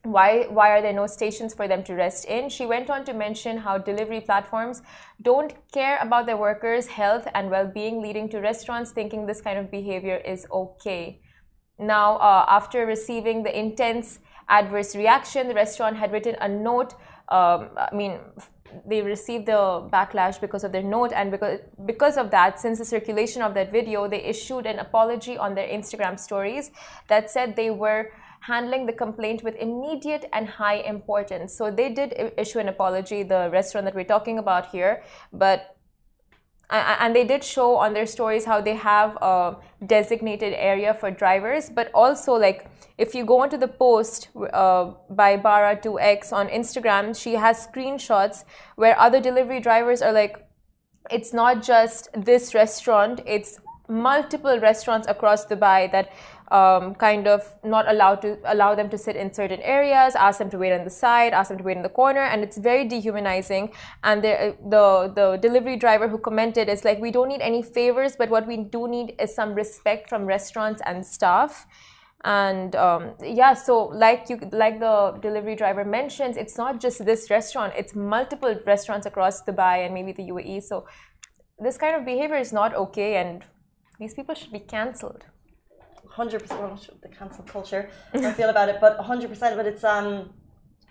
why 0.05 0.47
why 0.51 0.71
are 0.71 0.83
there 0.83 0.93
no 0.93 1.07
stations 1.07 1.55
for 1.55 1.67
them 1.67 1.83
to 1.85 1.95
rest 1.95 2.27
in? 2.27 2.49
She 2.49 2.67
went 2.67 2.91
on 2.91 3.05
to 3.07 3.15
mention 3.15 3.57
how 3.59 3.79
delivery 3.79 4.21
platforms 4.21 4.83
don't 5.23 5.55
care 5.73 5.99
about 6.01 6.27
their 6.27 6.37
workers 6.37 6.87
health 6.87 7.27
and 7.35 7.51
well-being 7.51 8.03
leading 8.03 8.29
to 8.31 8.41
restaurants 8.41 8.91
thinking 8.91 9.27
this 9.27 9.41
kind 9.41 9.59
of 9.59 9.71
behavior 9.71 10.17
is 10.17 10.47
okay. 10.53 11.21
Now 11.79 12.17
uh, 12.17 12.45
after 12.49 12.87
receiving 12.87 13.43
the 13.43 13.59
intense 13.59 14.19
adverse 14.49 14.95
reaction 14.95 15.49
the 15.49 15.55
restaurant 15.55 15.97
had 15.97 16.13
written 16.13 16.37
a 16.41 16.49
note 16.49 16.95
um, 17.31 17.71
i 17.79 17.89
mean 17.95 18.19
they 18.87 19.01
received 19.03 19.47
the 19.47 19.89
backlash 19.93 20.41
because 20.41 20.65
of 20.65 20.73
their 20.73 20.83
note 20.83 21.13
and 21.13 21.31
because 21.31 21.61
because 21.87 22.17
of 22.17 22.31
that 22.31 22.61
since 22.61 22.79
the 22.79 22.85
circulation 22.85 23.41
of 23.41 23.55
that 23.55 23.71
video 23.73 24.09
they 24.09 24.23
issued 24.23 24.67
an 24.67 24.79
apology 24.79 25.39
on 25.39 25.55
their 25.55 25.69
instagram 25.69 26.19
stories 26.19 26.71
that 27.09 27.31
said 27.31 27.57
they 27.57 27.71
were 27.71 28.11
handling 28.47 28.87
the 28.87 28.93
complaint 28.93 29.43
with 29.43 29.55
immediate 29.57 30.27
and 30.33 30.49
high 30.49 30.81
importance. 30.95 31.57
So 31.57 31.71
they 31.71 31.89
did 31.89 32.33
issue 32.37 32.59
an 32.59 32.69
apology, 32.69 33.23
the 33.23 33.49
restaurant 33.51 33.87
that 33.87 33.95
we're 33.95 34.13
talking 34.17 34.39
about 34.39 34.67
here, 34.67 35.03
but 35.33 35.75
and 36.71 37.15
they 37.15 37.25
did 37.25 37.45
show 37.45 37.77
on 37.77 37.93
their 37.93 38.07
stories 38.07 38.45
how 38.45 38.61
they 38.61 38.75
have 38.75 39.17
a 39.21 39.57
designated 39.87 40.55
area 40.55 40.95
for 40.95 41.11
drivers 41.11 41.69
but 41.69 41.91
also 41.93 42.33
like 42.33 42.67
if 42.97 43.15
you 43.15 43.25
go 43.25 43.41
onto 43.43 43.59
the 43.59 43.69
post 43.69 44.29
uh, 44.53 44.91
by 45.11 45.37
bara2x 45.37 46.33
on 46.33 46.49
instagram 46.49 47.15
she 47.15 47.35
has 47.35 47.67
screenshots 47.67 48.45
where 48.77 48.99
other 48.99 49.21
delivery 49.21 49.61
drivers 49.61 50.01
are 50.01 50.13
like 50.13 50.49
it's 51.11 51.35
not 51.35 51.63
just 51.63 52.09
this 52.17 52.55
restaurant 52.55 53.21
it's 53.27 53.61
multiple 53.89 54.59
restaurants 54.59 55.07
across 55.07 55.45
dubai 55.45 55.91
that 55.93 56.11
um, 56.51 56.95
kind 56.95 57.27
of 57.27 57.55
not 57.65 57.89
allowed 57.89 58.23
to 58.23 58.39
allow 58.45 58.75
them 58.75 58.89
to 58.91 58.99
sit 58.99 59.17
in 59.17 59.33
certain 59.33 59.61
areas, 59.61 60.15
ask 60.15 60.39
them 60.39 60.51
to 60.51 60.59
wait 60.59 60.73
on 60.73 60.85
the 60.85 60.91
side, 60.91 61.33
ask 61.33 61.49
them 61.49 61.59
to 61.59 61.65
wait 61.65 61.77
in 61.77 61.83
the 61.83 61.89
corner, 61.89 62.21
and 62.21 62.43
it's 62.43 62.59
very 62.59 62.87
dehumanizing. 62.87 63.73
And 64.03 64.23
the 64.23 64.57
the 64.69 65.13
the 65.15 65.39
delivery 65.39 65.77
driver 65.77 66.09
who 66.09 66.19
commented 66.19 66.69
is 66.69 66.85
like, 66.85 67.01
we 67.01 67.11
don't 67.11 67.29
need 67.29 67.41
any 67.41 67.63
favors, 67.63 68.17
but 68.17 68.29
what 68.31 68.47
we 68.47 68.57
do 68.57 68.89
need 68.89 69.15
is 69.19 69.35
some 69.35 69.55
respect 69.55 70.09
from 70.09 70.27
restaurants 70.27 70.83
and 70.85 71.05
staff. 71.05 71.67
and 72.25 72.75
um, 72.75 73.13
yeah 73.23 73.53
so 73.53 73.85
like 74.05 74.31
you 74.31 74.39
like 74.51 74.81
the 74.81 75.19
delivery 75.21 75.55
driver 75.55 75.85
mentions 75.85 76.39
it's 76.39 76.57
not 76.57 76.81
just 76.81 77.05
this 77.05 77.29
restaurant 77.31 77.73
it's 77.77 77.95
multiple 77.95 78.59
restaurants 78.67 79.07
across 79.07 79.43
dubai 79.43 79.85
and 79.85 79.93
maybe 79.93 80.13
the 80.13 80.25
uae 80.31 80.63
so 80.63 80.87
this 81.59 81.77
kind 81.77 81.95
of 81.95 82.05
behavior 82.05 82.37
is 82.37 82.53
not 82.61 82.75
okay 82.75 83.17
and 83.17 83.45
these 83.99 84.15
people 84.15 84.35
should 84.35 84.53
be 84.53 84.59
cancelled 84.59 85.27
100% 86.17 87.01
the 87.03 87.09
cancel 87.09 87.45
culture 87.45 87.89
I 88.15 88.33
feel 88.33 88.51
about 88.51 88.69
it 88.69 88.79
but 88.81 88.99
100% 88.99 89.57
but 89.57 89.67
it's 89.67 89.85
um 89.85 90.31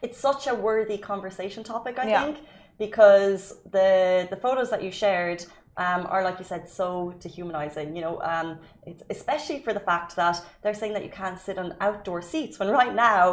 it's 0.02 0.18
such 0.18 0.48
a 0.48 0.54
worthy 0.54 0.98
conversation 0.98 1.64
topic 1.64 1.98
I 1.98 2.08
Yeah. 2.08 2.24
think 2.24 2.38
because 2.78 3.42
the 3.72 4.28
the 4.30 4.36
photos 4.36 4.70
that 4.70 4.84
you 4.84 4.92
shared 4.92 5.46
um, 5.78 6.06
are 6.08 6.24
like 6.24 6.38
you 6.40 6.46
said 6.46 6.70
so 6.70 7.16
dehumanizing 7.20 7.96
you 7.96 8.02
know 8.02 8.22
um, 8.22 8.60
it's 8.86 9.04
especially 9.10 9.60
for 9.60 9.74
the 9.74 9.80
fact 9.80 10.16
that 10.16 10.44
they're 10.62 10.74
saying 10.74 10.94
that 10.94 11.04
you 11.04 11.10
can't 11.10 11.40
sit 11.40 11.58
on 11.58 11.76
outdoor 11.82 12.22
seats 12.22 12.60
when 12.60 12.70
right 12.70 12.94
now 12.94 13.26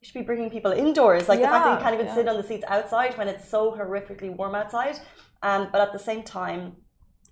you 0.00 0.04
should 0.06 0.14
be 0.14 0.22
bringing 0.22 0.50
people 0.50 0.70
indoors 0.70 1.28
like 1.28 1.40
the 1.40 1.46
fact 1.46 1.64
that 1.64 1.74
you 1.76 1.82
can't 1.82 1.94
even 1.94 2.06
yeah. 2.06 2.14
sit 2.14 2.28
on 2.28 2.36
the 2.36 2.42
seats 2.42 2.64
outside 2.68 3.16
when 3.18 3.28
it's 3.28 3.48
so 3.48 3.72
horrifically 3.72 4.30
warm 4.34 4.54
outside 4.54 4.96
um, 5.42 5.68
but 5.72 5.80
at 5.80 5.92
the 5.92 5.98
same 5.98 6.22
time 6.22 6.76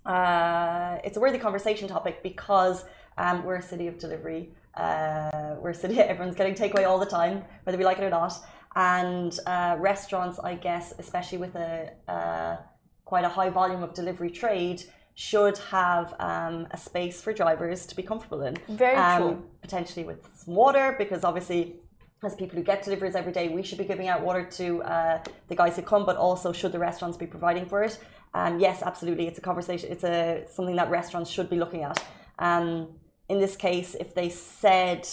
uh, 0.05 0.97
it's 1.03 1.17
a 1.17 1.19
worthy 1.19 1.39
conversation 1.39 1.87
topic 1.87 2.21
because 2.21 2.85
um, 3.17 3.43
we're 3.43 3.55
a 3.55 3.61
city 3.61 3.87
of 3.87 3.97
delivery. 3.97 4.49
Uh, 4.75 5.55
we're 5.59 5.71
a 5.71 5.75
city 5.75 5.99
everyone's 6.13 6.35
getting 6.35 6.53
takeaway 6.53 6.87
all 6.87 6.99
the 6.99 7.05
time, 7.05 7.43
whether 7.63 7.77
we 7.77 7.85
like 7.85 7.97
it 7.97 8.03
or 8.03 8.09
not. 8.09 8.33
And 8.75 9.37
uh, 9.45 9.77
restaurants, 9.79 10.37
I 10.39 10.55
guess, 10.55 10.93
especially 10.99 11.37
with 11.37 11.55
a 11.55 11.91
uh, 12.07 12.57
quite 13.05 13.23
a 13.23 13.29
high 13.29 13.49
volume 13.49 13.83
of 13.83 13.93
delivery 13.93 14.31
trade, 14.31 14.83
should 15.13 15.57
have 15.57 16.13
um, 16.19 16.67
a 16.71 16.77
space 16.77 17.21
for 17.21 17.31
drivers 17.31 17.85
to 17.85 17.95
be 17.95 18.03
comfortable 18.03 18.41
in. 18.41 18.57
Very 18.67 18.97
um, 18.97 19.21
true. 19.21 19.49
Potentially 19.61 20.05
with 20.05 20.27
some 20.35 20.55
water, 20.55 20.95
because 20.97 21.23
obviously 21.23 21.77
as 22.23 22.35
people 22.35 22.57
who 22.57 22.63
get 22.63 22.83
deliveries 22.83 23.15
every 23.15 23.31
day, 23.31 23.47
we 23.47 23.63
should 23.63 23.77
be 23.77 23.85
giving 23.85 24.07
out 24.07 24.21
water 24.21 24.43
to 24.43 24.81
uh, 24.83 25.23
the 25.47 25.55
guys 25.55 25.75
who 25.75 25.81
come, 25.81 26.05
but 26.05 26.17
also 26.17 26.51
should 26.51 26.71
the 26.71 26.79
restaurants 26.79 27.17
be 27.17 27.27
providing 27.27 27.65
for 27.65 27.83
it? 27.83 27.97
Um, 28.33 28.59
yes, 28.59 28.83
absolutely. 28.83 29.27
It's 29.27 29.37
a 29.37 29.41
conversation. 29.41 29.89
It's 29.91 30.03
a 30.03 30.45
something 30.51 30.75
that 30.75 30.89
restaurants 30.89 31.29
should 31.29 31.49
be 31.49 31.55
looking 31.57 31.83
at. 31.83 32.03
Um, 32.39 32.89
in 33.29 33.39
this 33.39 33.55
case, 33.55 33.95
if 33.95 34.13
they 34.13 34.29
said 34.29 35.07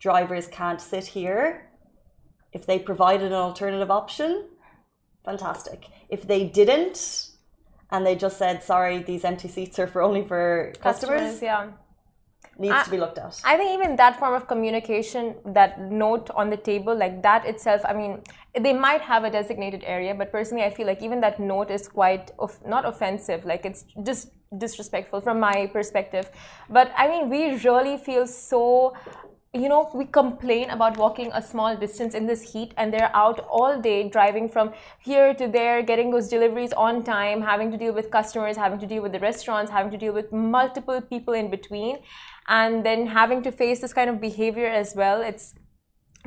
drivers 0.00 0.46
can't 0.46 0.80
sit 0.80 1.06
here, 1.06 1.70
if 2.52 2.66
they 2.66 2.78
provided 2.78 3.26
an 3.26 3.32
alternative 3.32 3.90
option, 3.90 4.48
fantastic. 5.24 5.86
If 6.08 6.26
they 6.26 6.44
didn't, 6.44 7.30
and 7.90 8.06
they 8.06 8.14
just 8.16 8.38
said, 8.38 8.62
"Sorry, 8.62 9.02
these 9.02 9.24
empty 9.24 9.48
seats 9.48 9.78
are 9.78 9.86
for 9.86 10.02
only 10.02 10.24
for 10.24 10.72
customers,", 10.80 11.42
yeah 11.42 11.70
needs 12.58 12.74
I- 12.74 12.84
to 12.84 12.90
be 12.90 12.98
looked 12.98 13.18
at. 13.18 13.40
I 13.44 13.56
think 13.56 13.70
even 13.78 13.96
that 13.96 14.18
form 14.18 14.34
of 14.34 14.46
communication, 14.48 15.36
that 15.46 15.80
note 15.80 16.30
on 16.30 16.50
the 16.50 16.56
table, 16.56 16.94
like 16.96 17.22
that 17.22 17.46
itself, 17.46 17.82
I 17.84 17.92
mean, 17.94 18.22
they 18.58 18.72
might 18.72 19.00
have 19.00 19.24
a 19.24 19.30
designated 19.30 19.84
area, 19.86 20.14
but 20.14 20.32
personally, 20.32 20.64
I 20.64 20.70
feel 20.70 20.86
like 20.86 21.02
even 21.02 21.20
that 21.20 21.38
note 21.38 21.70
is 21.70 21.88
quite 21.88 22.32
of, 22.38 22.58
not 22.66 22.84
offensive, 22.84 23.44
like 23.44 23.64
it's 23.64 23.84
just 24.02 24.32
disrespectful 24.56 25.20
from 25.20 25.38
my 25.40 25.66
perspective. 25.72 26.30
But 26.70 26.90
I 26.96 27.08
mean, 27.08 27.28
we 27.28 27.56
really 27.56 27.96
feel 27.98 28.26
so. 28.26 28.94
You 29.54 29.70
know, 29.70 29.90
we 29.94 30.04
complain 30.04 30.68
about 30.68 30.98
walking 30.98 31.30
a 31.32 31.40
small 31.40 31.74
distance 31.74 32.14
in 32.14 32.26
this 32.26 32.52
heat, 32.52 32.74
and 32.76 32.92
they're 32.92 33.10
out 33.14 33.40
all 33.50 33.80
day 33.80 34.06
driving 34.06 34.46
from 34.46 34.74
here 35.00 35.32
to 35.32 35.48
there, 35.48 35.82
getting 35.82 36.10
those 36.10 36.28
deliveries 36.28 36.74
on 36.74 37.02
time, 37.02 37.40
having 37.40 37.70
to 37.70 37.78
deal 37.78 37.94
with 37.94 38.10
customers, 38.10 38.58
having 38.58 38.78
to 38.78 38.86
deal 38.86 39.02
with 39.02 39.12
the 39.12 39.20
restaurants, 39.20 39.70
having 39.70 39.90
to 39.90 39.96
deal 39.96 40.12
with 40.12 40.30
multiple 40.32 41.00
people 41.00 41.32
in 41.32 41.48
between 41.50 42.00
and 42.48 42.84
then 42.84 43.06
having 43.06 43.42
to 43.42 43.50
face 43.50 43.80
this 43.80 43.94
kind 43.94 44.10
of 44.10 44.20
behavior 44.20 44.66
as 44.66 44.94
well. 44.94 45.22
It's 45.22 45.54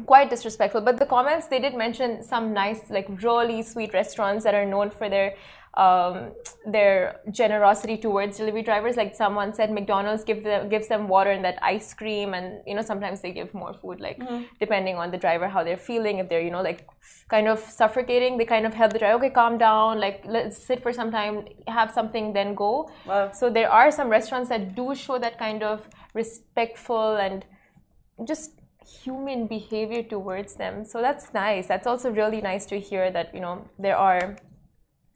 quite 0.07 0.31
disrespectful. 0.31 0.81
But 0.81 0.97
the 0.97 1.05
comments 1.05 1.45
they 1.45 1.59
did 1.59 1.75
mention 1.75 2.23
some 2.23 2.53
nice 2.53 2.89
like 2.89 3.07
really 3.21 3.61
sweet 3.61 3.93
restaurants 3.93 4.43
that 4.45 4.55
are 4.55 4.65
known 4.65 4.89
for 4.89 5.09
their 5.09 5.35
um, 5.75 6.31
their 6.65 7.21
generosity 7.31 7.95
towards 7.97 8.37
delivery 8.37 8.61
drivers 8.61 8.97
like 8.97 9.15
someone 9.15 9.53
said 9.53 9.71
mcdonald's 9.71 10.23
give 10.25 10.43
them 10.43 10.67
gives 10.67 10.87
them 10.89 11.07
water 11.07 11.31
and 11.31 11.45
that 11.45 11.57
ice 11.61 11.93
cream 11.93 12.33
and 12.33 12.61
you 12.67 12.75
know 12.75 12.81
sometimes 12.81 13.21
they 13.21 13.31
give 13.31 13.53
more 13.53 13.73
food 13.73 14.01
like 14.01 14.19
depending 14.59 14.95
on 14.97 15.11
the 15.11 15.17
driver 15.17 15.47
how 15.47 15.63
they're 15.63 15.77
feeling 15.77 16.17
if 16.17 16.27
they're 16.27 16.41
you 16.41 16.51
know 16.51 16.61
like 16.61 16.87
kind 17.29 17.47
of 17.47 17.57
suffocating 17.59 18.37
they 18.37 18.43
kind 18.43 18.65
of 18.65 18.73
help 18.73 18.91
the 18.91 18.99
driver 18.99 19.15
okay 19.17 19.29
calm 19.29 19.57
down 19.57 19.97
like 19.99 20.21
let's 20.25 20.57
sit 20.57 20.83
for 20.83 20.91
some 20.91 21.09
time 21.09 21.45
have 21.67 21.89
something 21.91 22.33
then 22.33 22.53
go 22.53 22.91
Wow. 23.05 23.31
so 23.31 23.49
there 23.49 23.71
are 23.71 23.91
some 23.91 24.09
restaurants 24.09 24.49
that 24.49 24.75
do 24.75 24.93
show 24.93 25.17
that 25.19 25.39
kind 25.39 25.63
of 25.63 25.87
respectful 26.13 27.15
and 27.15 27.45
just 28.25 28.51
human 29.03 29.47
behavior 29.47 30.03
towards 30.03 30.55
them. 30.55 30.83
So 30.85 31.01
that's 31.01 31.33
nice. 31.33 31.67
That's 31.67 31.87
also 31.87 32.11
really 32.11 32.41
nice 32.41 32.65
to 32.67 32.79
hear 32.79 33.09
that, 33.11 33.33
you 33.33 33.39
know, 33.39 33.65
there 33.79 33.95
are 33.95 34.35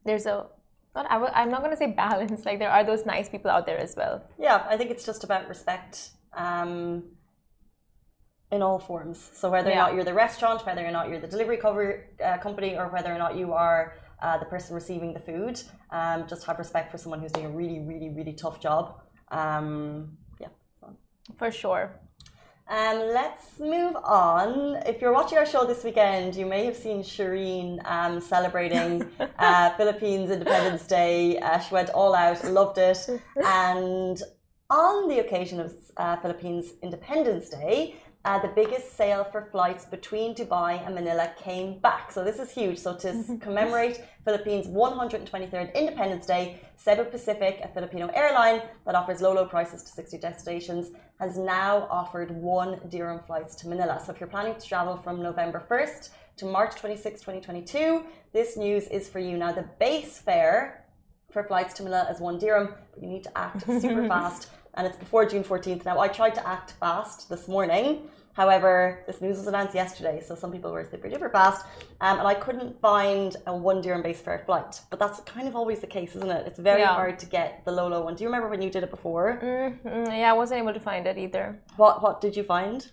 there's 0.06 0.26
a 0.26 0.46
not 0.94 1.06
I 1.10 1.14
w- 1.14 1.32
I'm 1.34 1.50
not 1.50 1.60
going 1.60 1.72
to 1.72 1.76
say 1.76 1.92
balance. 1.92 2.44
Like 2.46 2.58
there 2.58 2.70
are 2.70 2.84
those 2.84 3.04
nice 3.04 3.28
people 3.28 3.50
out 3.50 3.66
there 3.66 3.78
as 3.78 3.94
well. 3.96 4.24
Yeah, 4.38 4.64
I 4.68 4.76
think 4.76 4.90
it's 4.90 5.04
just 5.04 5.24
about 5.24 5.48
respect 5.48 6.10
um, 6.32 7.04
in 8.50 8.62
all 8.62 8.78
forms. 8.78 9.18
So 9.34 9.50
whether 9.50 9.70
or 9.70 9.74
not 9.74 9.94
you're 9.94 10.04
the 10.04 10.14
restaurant, 10.14 10.64
whether 10.64 10.84
or 10.86 10.90
not 10.90 11.08
you're 11.08 11.20
the 11.20 11.26
delivery 11.26 11.58
cover 11.58 12.08
uh, 12.24 12.38
company, 12.38 12.76
or 12.76 12.88
whether 12.88 13.12
or 13.14 13.18
not 13.18 13.36
you 13.36 13.52
are 13.52 13.94
uh, 14.22 14.38
the 14.38 14.46
person 14.46 14.74
receiving 14.74 15.12
the 15.12 15.20
food, 15.20 15.60
um, 15.90 16.26
just 16.26 16.46
have 16.46 16.58
respect 16.58 16.90
for 16.90 16.98
someone 16.98 17.20
who's 17.20 17.32
doing 17.32 17.46
a 17.46 17.50
really, 17.50 17.80
really, 17.80 18.10
really 18.10 18.32
tough 18.32 18.60
job. 18.60 19.00
Um, 19.30 20.16
yeah. 20.40 20.48
For 21.38 21.50
sure. 21.50 22.00
Um, 22.68 22.98
let's 22.98 23.60
move 23.60 23.94
on. 24.04 24.82
If 24.86 25.00
you're 25.00 25.12
watching 25.12 25.38
our 25.38 25.46
show 25.46 25.64
this 25.64 25.84
weekend, 25.84 26.34
you 26.34 26.46
may 26.46 26.64
have 26.64 26.74
seen 26.74 27.02
Shireen 27.02 27.80
um, 27.84 28.20
celebrating 28.20 29.08
uh, 29.38 29.70
Philippines 29.76 30.30
Independence 30.30 30.84
Day. 30.86 31.38
Uh, 31.38 31.60
she 31.60 31.72
went 31.72 31.90
all 31.90 32.14
out, 32.14 32.42
loved 32.44 32.78
it. 32.78 32.98
And 33.44 34.20
on 34.68 35.08
the 35.08 35.20
occasion 35.20 35.60
of 35.60 35.74
uh, 35.96 36.16
Philippines 36.16 36.72
Independence 36.82 37.50
Day, 37.50 37.94
uh, 38.26 38.40
the 38.40 38.48
biggest 38.48 38.96
sale 38.96 39.22
for 39.22 39.48
flights 39.52 39.84
between 39.84 40.34
Dubai 40.34 40.84
and 40.84 40.96
Manila 40.96 41.32
came 41.38 41.78
back. 41.78 42.10
So 42.10 42.24
this 42.24 42.40
is 42.40 42.50
huge. 42.50 42.78
So 42.78 42.96
to 42.96 43.38
commemorate 43.40 44.04
Philippines' 44.24 44.66
123rd 44.66 45.72
Independence 45.76 46.26
Day, 46.26 46.60
Cebu 46.76 47.04
Pacific, 47.04 47.60
a 47.62 47.68
Filipino 47.68 48.08
airline 48.08 48.62
that 48.84 48.96
offers 48.96 49.20
low, 49.20 49.32
low 49.32 49.46
prices 49.46 49.84
to 49.84 49.90
60 49.92 50.18
destinations, 50.18 50.90
has 51.20 51.38
now 51.38 51.86
offered 51.88 52.32
one 52.32 52.80
dirham 52.88 53.20
flights 53.28 53.54
to 53.56 53.68
Manila. 53.68 54.02
So 54.04 54.12
if 54.12 54.18
you're 54.18 54.28
planning 54.28 54.56
to 54.56 54.66
travel 54.66 54.96
from 54.96 55.22
November 55.22 55.64
1st 55.70 56.10
to 56.38 56.46
March 56.46 56.74
26, 56.74 57.20
2022, 57.20 58.02
this 58.32 58.56
news 58.56 58.88
is 58.88 59.08
for 59.08 59.20
you. 59.20 59.38
Now 59.38 59.52
the 59.52 59.66
base 59.78 60.18
fare 60.18 60.84
for 61.30 61.44
flights 61.44 61.74
to 61.74 61.84
Manila 61.84 62.08
is 62.10 62.18
one 62.18 62.40
dirham, 62.40 62.74
but 62.92 63.00
you 63.04 63.08
need 63.08 63.22
to 63.22 63.38
act 63.38 63.62
super 63.66 64.08
fast. 64.14 64.48
And 64.76 64.86
it's 64.86 64.96
before 64.96 65.24
June 65.26 65.42
14th. 65.42 65.84
Now, 65.84 65.98
I 65.98 66.08
tried 66.08 66.34
to 66.34 66.46
act 66.46 66.72
fast 66.72 67.28
this 67.28 67.48
morning. 67.48 68.08
However, 68.34 69.02
this 69.06 69.22
news 69.22 69.38
was 69.38 69.46
announced 69.46 69.74
yesterday, 69.74 70.22
so 70.22 70.34
some 70.34 70.52
people 70.52 70.70
were 70.70 70.84
super 70.84 71.08
duper 71.08 71.32
fast. 71.32 71.64
Um, 72.02 72.18
and 72.18 72.28
I 72.28 72.34
couldn't 72.34 72.78
find 72.82 73.34
a 73.46 73.56
one 73.56 73.80
dirham 73.80 74.02
base 74.02 74.20
fare 74.20 74.42
flight. 74.44 74.82
But 74.90 74.98
that's 74.98 75.20
kind 75.20 75.48
of 75.48 75.56
always 75.56 75.80
the 75.80 75.86
case, 75.86 76.14
isn't 76.14 76.30
it? 76.30 76.46
It's 76.46 76.58
very 76.58 76.82
Yeah. 76.82 76.92
hard 76.94 77.18
to 77.20 77.26
get 77.26 77.64
the 77.64 77.72
low, 77.72 77.88
low 77.88 78.02
one. 78.02 78.14
Do 78.14 78.24
you 78.24 78.28
remember 78.28 78.48
when 78.48 78.60
you 78.60 78.68
did 78.68 78.82
it 78.82 78.90
before? 78.90 79.38
Mm, 79.42 80.08
yeah, 80.18 80.28
I 80.30 80.34
wasn't 80.34 80.60
able 80.60 80.74
to 80.74 80.80
find 80.80 81.06
it 81.06 81.16
either. 81.16 81.58
What, 81.76 82.02
what 82.02 82.20
did 82.20 82.36
you 82.36 82.42
find? 82.42 82.86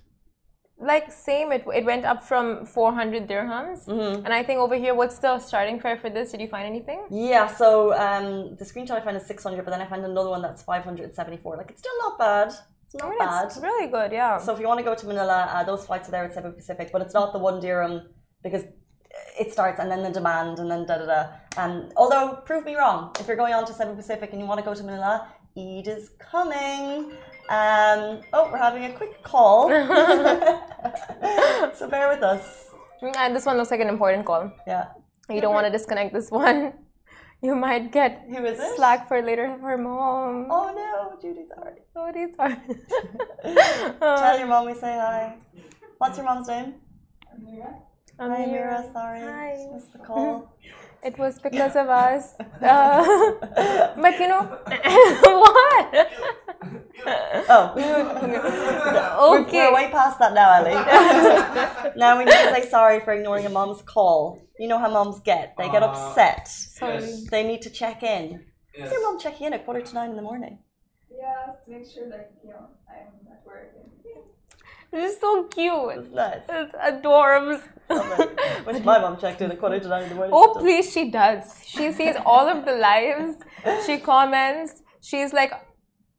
Like 0.79 1.11
same, 1.11 1.51
it 1.51 1.63
it 1.73 1.85
went 1.85 2.03
up 2.03 2.23
from 2.23 2.65
400 2.65 3.27
dirhams, 3.27 3.87
and 4.25 4.33
I 4.33 4.43
think 4.43 4.59
over 4.59 4.75
here, 4.75 4.93
what's 4.93 5.17
the 5.19 5.39
starting 5.39 5.79
fare 5.79 5.95
for 5.97 6.09
this? 6.09 6.31
Did 6.31 6.41
you 6.41 6.47
find 6.47 6.65
anything? 6.65 7.05
Yeah, 7.09 7.47
so 7.47 7.93
um, 7.93 8.55
the 8.57 8.65
screenshot 8.65 8.91
I 8.91 9.01
found 9.01 9.15
is 9.17 9.25
600, 9.25 9.63
but 9.63 9.71
then 9.71 9.81
I 9.81 9.85
found 9.85 10.03
another 10.03 10.29
one 10.29 10.41
that's 10.41 10.63
574. 10.63 11.57
Like, 11.57 11.69
it's 11.69 11.79
still 11.79 11.97
not 11.99 12.17
bad. 12.19 12.47
It's 12.85 12.95
not 12.95 13.17
bad. 13.17 13.45
It's 13.45 13.57
really 13.57 13.87
good, 13.89 14.11
yeah. 14.11 14.37
So 14.39 14.51
if 14.53 14.59
you 14.59 14.67
want 14.67 14.79
to 14.79 14.83
go 14.83 14.95
to 14.95 15.05
Manila, 15.07 15.47
uh, 15.53 15.63
those 15.63 15.85
flights 15.85 16.07
are 16.09 16.11
there 16.11 16.25
at 16.25 16.33
Cebu 16.33 16.51
Pacific, 16.51 16.89
but 16.91 17.01
it's 17.01 17.13
not 17.13 17.33
the 17.33 17.39
one 17.39 17.59
dirham 17.61 18.09
because 18.43 18.63
it 19.39 19.51
starts 19.53 19.79
and 19.79 19.89
then 19.91 20.01
the 20.03 20.09
demand 20.09 20.59
and 20.59 20.69
then 20.69 20.85
da 20.85 20.97
da 20.97 21.05
da. 21.05 21.21
Um, 21.55 21.89
although, 21.95 22.41
prove 22.45 22.65
me 22.65 22.75
wrong, 22.75 23.15
if 23.19 23.27
you're 23.27 23.37
going 23.37 23.53
on 23.53 23.65
to 23.67 23.73
Cebu 23.73 23.95
Pacific 23.95 24.31
and 24.31 24.41
you 24.41 24.47
want 24.47 24.59
to 24.59 24.65
go 24.65 24.73
to 24.73 24.83
Manila, 24.83 25.27
Eid 25.57 25.87
is 25.87 26.09
coming. 26.19 27.13
Um, 27.49 28.21
oh, 28.31 28.49
we're 28.51 28.57
having 28.57 28.85
a 28.85 28.93
quick 28.93 29.21
call. 29.23 29.67
so 31.75 31.89
bear 31.89 32.07
with 32.09 32.23
us. 32.23 32.69
and 33.17 33.35
this 33.35 33.45
one 33.45 33.57
looks 33.57 33.71
like 33.71 33.81
an 33.81 33.89
important 33.89 34.25
call. 34.25 34.51
Yeah. 34.65 34.87
You 35.29 35.41
don't 35.41 35.53
want 35.53 35.65
to 35.67 35.71
disconnect 35.71 36.13
this 36.13 36.31
one. 36.31 36.73
You 37.43 37.55
might 37.55 37.91
get 37.91 38.23
Who 38.29 38.45
is 38.45 38.57
it? 38.57 38.75
slack 38.77 39.09
for 39.09 39.21
later 39.21 39.57
for 39.59 39.77
mom. 39.77 40.47
Oh 40.49 40.71
no, 40.73 41.19
Judy's 41.21 41.51
already. 41.51 41.81
Oh, 41.93 42.09
these 42.15 42.33
are. 42.39 42.55
Tell 43.99 44.37
your 44.39 44.47
mom 44.47 44.65
we 44.67 44.73
say 44.73 44.93
hi. 44.95 45.35
What's 45.97 46.15
your 46.15 46.25
mom's 46.25 46.47
name? 46.47 46.75
Hi, 48.17 48.27
Amira. 48.29 48.47
Mira. 48.49 48.89
Sorry. 48.93 49.19
Hi. 49.19 49.55
Just 49.57 49.73
missed 49.73 49.91
the 49.91 49.99
call. 49.99 50.55
It 51.03 51.17
was 51.19 51.39
because 51.39 51.75
of 51.75 51.87
us. 51.89 52.33
Uh, 52.63 53.03
but 54.01 54.17
you 54.19 54.27
know 54.29 54.43
what? 55.43 56.11
Oh. 57.49 57.73
We're, 57.75 59.41
okay. 59.41 59.67
we're 59.67 59.75
way 59.75 59.89
past 59.91 60.17
that 60.19 60.33
now, 60.33 60.49
Ellie. 60.53 60.79
now 61.97 62.17
we 62.17 62.23
need 62.23 62.31
to 62.31 62.53
say 62.55 62.69
sorry 62.69 63.01
for 63.01 63.11
ignoring 63.11 63.45
a 63.45 63.49
mom's 63.49 63.81
call. 63.81 64.39
You 64.57 64.69
know 64.69 64.79
how 64.79 64.89
moms 64.89 65.19
get. 65.19 65.55
They 65.57 65.69
get 65.69 65.83
Uh, 65.83 65.87
upset. 65.87 66.47
Sorry. 66.47 66.99
Yes. 67.01 67.27
They 67.29 67.43
need 67.45 67.61
to 67.63 67.69
check 67.69 68.01
in. 68.03 68.45
Yes. 68.77 68.87
Is 68.87 68.93
your 68.93 69.01
mom 69.03 69.19
checking 69.19 69.47
in 69.47 69.53
at 69.53 69.65
quarter 69.65 69.81
to 69.81 69.93
nine 69.93 70.11
in 70.11 70.15
the 70.15 70.21
morning? 70.21 70.59
Yeah, 71.11 71.53
make 71.67 71.85
sure 71.93 72.07
that 72.09 72.31
you 72.43 72.51
know 72.51 72.65
I'm 72.89 73.27
at 73.29 73.45
work. 73.45 73.75
This 74.93 75.13
is 75.15 75.19
so 75.19 75.43
cute. 75.45 75.89
It's 75.97 76.11
nice. 76.11 76.43
It's 76.47 76.73
adorable. 76.81 77.59
Love 77.89 78.19
it. 78.19 78.39
Wish 78.67 78.83
my 78.83 78.99
mom 78.99 79.17
checked 79.19 79.41
in 79.41 79.51
at 79.51 79.59
quarter 79.59 79.79
to 79.79 79.87
nine 79.87 80.03
in 80.03 80.09
the 80.09 80.15
morning. 80.15 80.33
Oh, 80.35 80.55
please, 80.59 80.91
she 80.91 81.09
does. 81.09 81.41
She 81.65 81.91
sees 81.91 82.15
all 82.25 82.47
of 82.47 82.63
the 82.65 82.75
lives. 82.75 83.37
She 83.85 83.97
comments. 83.97 84.81
She's 85.01 85.33
like 85.33 85.51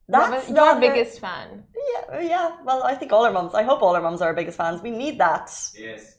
That's 0.08 0.48
your 0.48 0.56
not 0.56 0.74
her- 0.74 0.80
biggest 0.80 1.20
fan. 1.20 1.64
Yeah, 2.10 2.20
yeah. 2.20 2.56
Well, 2.64 2.82
I 2.82 2.94
think 2.96 3.12
all 3.12 3.24
our 3.24 3.32
moms. 3.32 3.54
I 3.54 3.62
hope 3.62 3.80
all 3.82 3.94
our 3.94 4.02
moms 4.02 4.20
are 4.22 4.28
our 4.28 4.34
biggest 4.34 4.58
fans. 4.58 4.82
We 4.82 4.90
need 4.90 5.18
that. 5.20 5.50
Yes. 5.78 6.16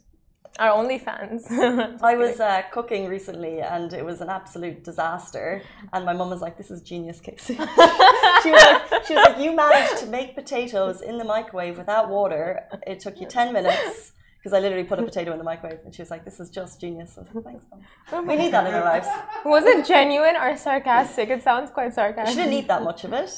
Our 0.58 0.72
only 0.72 1.00
fans. 1.00 1.46
I 1.50 2.16
was 2.16 2.40
uh, 2.40 2.64
cooking 2.72 3.08
recently 3.08 3.60
and 3.60 3.92
it 3.92 4.06
was 4.06 4.22
an 4.22 4.30
absolute 4.30 4.84
disaster. 4.84 5.62
And 5.92 6.06
my 6.06 6.14
mum 6.14 6.30
was 6.30 6.42
like, 6.42 6.58
"This 6.58 6.72
is 6.72 6.82
genius, 6.82 7.20
Casey." 7.20 7.56
she 7.56 8.52
was 8.52 8.64
like, 8.64 9.06
"She 9.06 9.16
was 9.16 9.26
like, 9.28 9.40
you 9.40 9.54
managed 9.54 9.98
to 9.98 10.06
make 10.08 10.34
potatoes 10.34 11.02
in 11.02 11.18
the 11.18 11.26
microwave 11.26 11.78
without 11.78 12.10
water. 12.10 12.64
It 12.88 13.02
took 13.02 13.20
you 13.20 13.28
ten 13.28 13.52
minutes." 13.52 14.14
Because 14.46 14.60
I 14.60 14.62
literally 14.62 14.84
put 14.84 15.00
a 15.00 15.04
potato 15.12 15.32
in 15.32 15.40
the 15.40 15.44
microwave, 15.44 15.80
and 15.86 15.96
she 15.96 16.04
was 16.04 16.12
like, 16.12 16.24
"This 16.24 16.40
is 16.40 16.52
just 16.52 16.80
genius." 16.80 17.18
I 17.18 17.22
was 17.22 17.30
like, 17.34 17.44
"Thanks, 17.46 17.66
mum. 17.72 17.82
Oh 18.12 18.22
we 18.22 18.36
need 18.36 18.54
that 18.54 18.68
in 18.68 18.76
our 18.76 18.84
lives." 18.84 19.08
Was 19.44 19.66
it 19.66 19.88
genuine 19.88 20.36
or 20.36 20.56
sarcastic? 20.56 21.30
It 21.30 21.42
sounds 21.42 21.72
quite 21.72 21.96
sarcastic. 21.96 22.36
She 22.36 22.44
didn't 22.44 22.54
eat 22.54 22.68
that 22.68 22.84
much 22.84 23.04
of 23.06 23.14
it, 23.14 23.32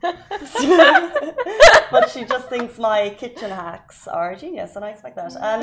but 1.90 2.10
she 2.10 2.24
just 2.24 2.48
thinks 2.48 2.78
my 2.78 3.10
kitchen 3.18 3.50
hacks 3.50 4.06
are 4.06 4.36
genius, 4.36 4.76
and 4.76 4.84
I 4.84 4.90
expect 4.90 5.16
that. 5.16 5.34
Um, 5.48 5.62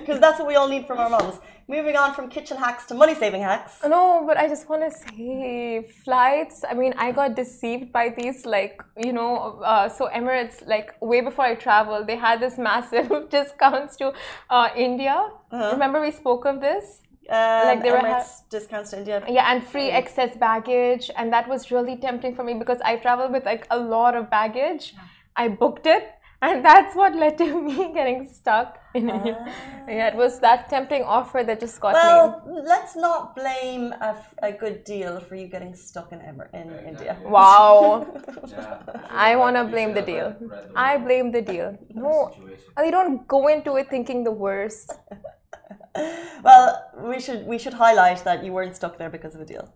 because 0.00 0.20
that's 0.20 0.38
what 0.38 0.48
we 0.48 0.56
all 0.56 0.68
need 0.68 0.86
from 0.86 0.98
our 0.98 1.08
mums. 1.08 1.36
Moving 1.70 1.96
on 1.96 2.14
from 2.14 2.30
kitchen 2.30 2.56
hacks 2.56 2.86
to 2.86 2.94
money 2.94 3.14
saving 3.14 3.42
hacks. 3.42 3.80
No, 3.86 4.24
but 4.26 4.38
I 4.38 4.48
just 4.48 4.70
want 4.70 4.82
to 4.90 4.90
say 4.90 5.86
flights. 6.04 6.64
I 6.68 6.72
mean, 6.72 6.94
I 6.96 7.12
got 7.12 7.36
deceived 7.36 7.92
by 7.92 8.08
these, 8.18 8.46
like, 8.46 8.82
you 8.96 9.12
know, 9.12 9.60
uh, 9.62 9.86
so 9.90 10.08
Emirates, 10.08 10.66
like, 10.66 10.94
way 11.02 11.20
before 11.20 11.44
I 11.44 11.54
traveled, 11.56 12.06
they 12.06 12.16
had 12.16 12.40
this 12.40 12.56
massive 12.56 13.28
discounts 13.30 13.96
to 13.96 14.14
uh, 14.48 14.68
India. 14.74 15.28
Remember 15.52 16.00
we 16.00 16.10
spoke 16.10 16.46
of 16.46 16.60
this? 16.62 17.02
Um, 17.28 17.66
Like 17.70 17.82
they 17.82 17.90
were 17.90 17.98
ha- 17.98 18.24
discounts 18.48 18.88
to 18.92 18.98
India. 19.00 19.22
Yeah, 19.28 19.52
and 19.52 19.62
free 19.62 19.90
excess 19.90 20.34
baggage. 20.38 21.10
And 21.18 21.30
that 21.34 21.46
was 21.46 21.70
really 21.70 21.96
tempting 21.96 22.34
for 22.34 22.44
me 22.44 22.54
because 22.54 22.80
I 22.82 22.96
traveled 22.96 23.32
with 23.32 23.44
like 23.44 23.66
a 23.70 23.78
lot 23.78 24.16
of 24.16 24.30
baggage. 24.30 24.94
I 25.36 25.48
booked 25.48 25.86
it, 25.86 26.04
and 26.40 26.64
that's 26.64 26.94
what 26.94 27.14
led 27.14 27.36
to 27.38 27.46
me 27.68 27.92
getting 27.92 28.28
stuck 28.32 28.78
in 28.94 29.10
ah. 29.10 29.14
India. 29.16 29.54
Yeah, 29.88 30.08
it 30.08 30.16
was 30.16 30.38
that 30.40 30.68
tempting 30.68 31.02
offer 31.02 31.42
that 31.44 31.60
just 31.60 31.80
got 31.80 31.94
me. 31.94 32.00
Well, 32.00 32.62
let's 32.64 32.94
not 32.96 33.34
blame 33.34 33.92
a, 34.00 34.10
f- 34.20 34.34
a 34.42 34.52
good 34.52 34.84
deal 34.84 35.20
for 35.20 35.34
you 35.34 35.46
getting 35.48 35.74
stuck 35.74 36.12
in 36.12 36.20
Emir- 36.20 36.50
in 36.54 36.68
India. 36.86 37.16
Wow. 37.24 38.06
Yeah. 38.48 38.78
I 39.10 39.36
want 39.36 39.56
to 39.56 39.64
blame 39.64 39.92
the 39.94 40.02
deal. 40.02 40.28
read- 40.40 40.50
read 40.50 40.72
I 40.76 40.96
blame 40.98 41.32
the 41.32 41.42
deal. 41.42 41.76
No, 41.94 42.30
situation. 42.32 42.84
you 42.84 42.90
don't 42.90 43.26
go 43.28 43.48
into 43.48 43.76
it 43.76 43.90
thinking 43.90 44.24
the 44.24 44.32
worst. 44.46 44.92
Well, 46.44 46.68
we 47.10 47.18
should 47.20 47.46
we 47.46 47.58
should 47.58 47.74
highlight 47.74 48.22
that 48.24 48.44
you 48.44 48.52
weren't 48.52 48.76
stuck 48.76 48.98
there 48.98 49.10
because 49.10 49.34
of 49.34 49.40
a 49.40 49.44
deal. 49.44 49.68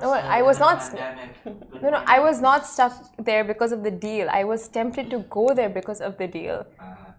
No, 0.00 0.12
I 0.12 0.42
was 0.42 0.58
not- 0.58 0.80
pandemic. 0.80 1.44
Good 1.44 1.82
No, 1.82 1.90
no. 1.90 2.02
I 2.06 2.18
was 2.20 2.40
not 2.40 2.66
stuck 2.66 2.92
there 3.18 3.44
because 3.44 3.72
of 3.72 3.82
the 3.82 3.90
deal. 3.90 4.28
I 4.30 4.44
was 4.44 4.68
tempted 4.68 5.10
to 5.10 5.18
go 5.30 5.48
there 5.54 5.68
because 5.68 6.00
of 6.00 6.16
the 6.18 6.26
deal. 6.26 6.66
Uh-huh. 6.78 7.12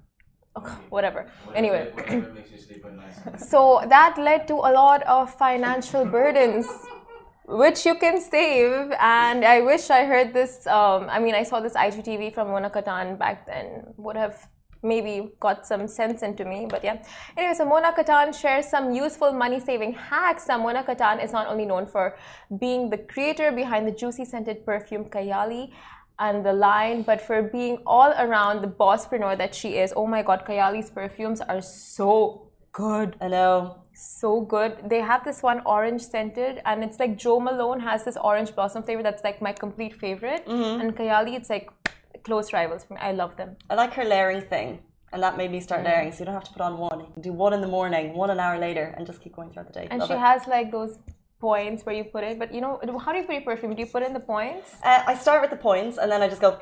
Okay. 0.58 0.74
Whatever. 0.90 1.22
Whatever- 1.46 1.56
Anyway. 1.58 1.92
whatever 1.96 2.34
makes 2.34 2.52
you 2.52 2.58
sleep 2.58 2.86
at 2.86 2.94
night. 2.94 3.40
So 3.52 3.82
that 3.88 4.18
led 4.18 4.48
to 4.50 4.56
a 4.56 4.72
lot 4.82 5.04
of 5.04 5.34
financial 5.34 6.06
burdens, 6.06 6.68
which 7.48 7.86
you 7.86 7.96
can 7.96 8.20
save. 8.20 8.92
And 9.00 9.46
I 9.46 9.62
wish 9.62 9.90
I 9.90 10.04
heard 10.06 10.34
this. 10.34 10.68
Um, 10.68 11.08
I 11.10 11.20
mean, 11.20 11.36
I 11.36 11.44
saw 11.44 11.60
this 11.60 11.74
IGTV 11.74 12.34
from 12.34 12.50
Mona 12.50 12.70
Kattan 12.70 13.18
back 13.18 13.46
then. 13.46 13.94
Would 13.98 14.18
have 14.18 14.36
maybe 14.84 15.30
got 15.40 15.66
some 15.68 15.88
sense 15.88 16.22
into 16.24 16.46
me, 16.46 16.66
but 16.70 16.84
yeah. 16.84 17.04
Anyway, 17.38 17.54
so 17.54 17.66
Mona 17.66 17.92
Kattan 17.92 18.34
shares 18.40 18.68
some 18.68 18.92
useful 18.92 19.32
money 19.32 19.60
saving 19.60 19.94
hacks. 19.94 20.48
Now, 20.48 20.58
Mona 20.58 20.84
Kattan 20.84 21.24
is 21.24 21.32
not 21.32 21.48
only 21.48 21.66
known 21.66 21.86
for 21.86 22.18
being 22.60 22.90
the 22.90 22.98
creator 22.98 23.52
behind 23.52 23.88
the 23.88 23.92
juicy 23.92 24.26
scented 24.26 24.66
perfume 24.66 25.06
Kayali 25.06 25.72
and 26.20 26.46
the 26.46 26.54
line, 26.54 27.02
but 27.04 27.22
for 27.22 27.42
being 27.42 27.80
all 27.86 28.12
around 28.18 28.62
the 28.62 28.68
bosspreneur 28.68 29.38
that 29.38 29.56
she 29.56 29.78
is. 29.78 29.94
Oh 29.96 30.08
my 30.08 30.22
god, 30.22 30.46
Kayali's 30.46 30.90
perfumes 30.90 31.42
are 31.42 31.62
so 31.62 32.48
good 32.72 33.16
I 33.20 33.28
know. 33.28 33.78
so 33.94 34.42
good. 34.42 34.78
They 34.88 35.02
have 35.02 35.24
this 35.24 35.42
one 35.44 35.62
orange 35.66 36.02
scented, 36.02 36.62
and 36.66 36.84
it's 36.84 37.00
like 37.00 37.18
Jo 37.18 37.40
Malone 37.40 37.80
has 37.80 38.04
this 38.04 38.18
orange 38.18 38.56
blossom 38.56 38.84
flavor 38.84 39.04
that's 39.04 39.24
like 39.24 39.42
my 39.42 39.52
complete 39.52 39.94
favorite. 39.96 40.46
Mm-hmm. 40.46 40.82
And 40.82 40.96
Kayali, 40.96 41.36
it's 41.36 41.50
like 41.50 41.70
close 42.24 42.54
rivals 42.54 42.84
for 42.84 42.94
me. 42.94 43.00
I 43.02 43.12
love 43.12 43.36
them. 43.38 43.56
I 43.70 43.76
like 43.76 43.94
her 43.94 44.04
layering 44.04 44.42
thing, 44.42 44.80
and 45.12 45.22
that 45.24 45.38
made 45.38 45.52
me 45.52 45.60
start 45.60 45.84
layering. 45.84 46.12
So 46.12 46.20
you 46.20 46.26
don't 46.26 46.34
have 46.34 46.46
to 46.46 46.54
put 46.54 46.62
on 46.62 46.78
one. 46.78 47.00
You 47.00 47.08
can 47.14 47.22
do 47.22 47.34
one 47.34 47.54
in 47.54 47.62
the 47.62 47.68
morning, 47.68 48.14
one 48.14 48.30
an 48.30 48.40
hour 48.40 48.60
later, 48.60 48.94
and 48.98 49.06
just 49.06 49.22
keep 49.22 49.36
going 49.36 49.52
throughout 49.52 49.68
the 49.68 49.74
day. 49.74 49.88
And 49.92 50.00
Love 50.00 50.10
she 50.10 50.16
it. 50.16 50.20
has 50.20 50.48
like 50.48 50.72
those 50.72 50.98
points 51.42 51.86
where 51.86 51.96
you 51.96 52.06
put 52.06 52.24
it. 52.24 52.40
But 52.40 52.54
you 52.54 52.62
know, 52.62 52.80
how 53.04 53.12
do 53.12 53.20
you 53.20 53.26
put 53.26 53.36
your 53.36 53.44
perfume? 53.44 53.76
Do 53.76 53.82
you 53.82 53.88
put 53.88 54.04
in 54.04 54.14
the 54.14 54.20
points? 54.20 54.76
Uh, 54.84 55.04
I 55.12 55.16
start 55.16 55.42
with 55.42 55.50
the 55.50 55.58
points, 55.58 55.98
and 55.98 56.12
then 56.12 56.22
I 56.22 56.30
just 56.30 56.42
go. 56.42 56.60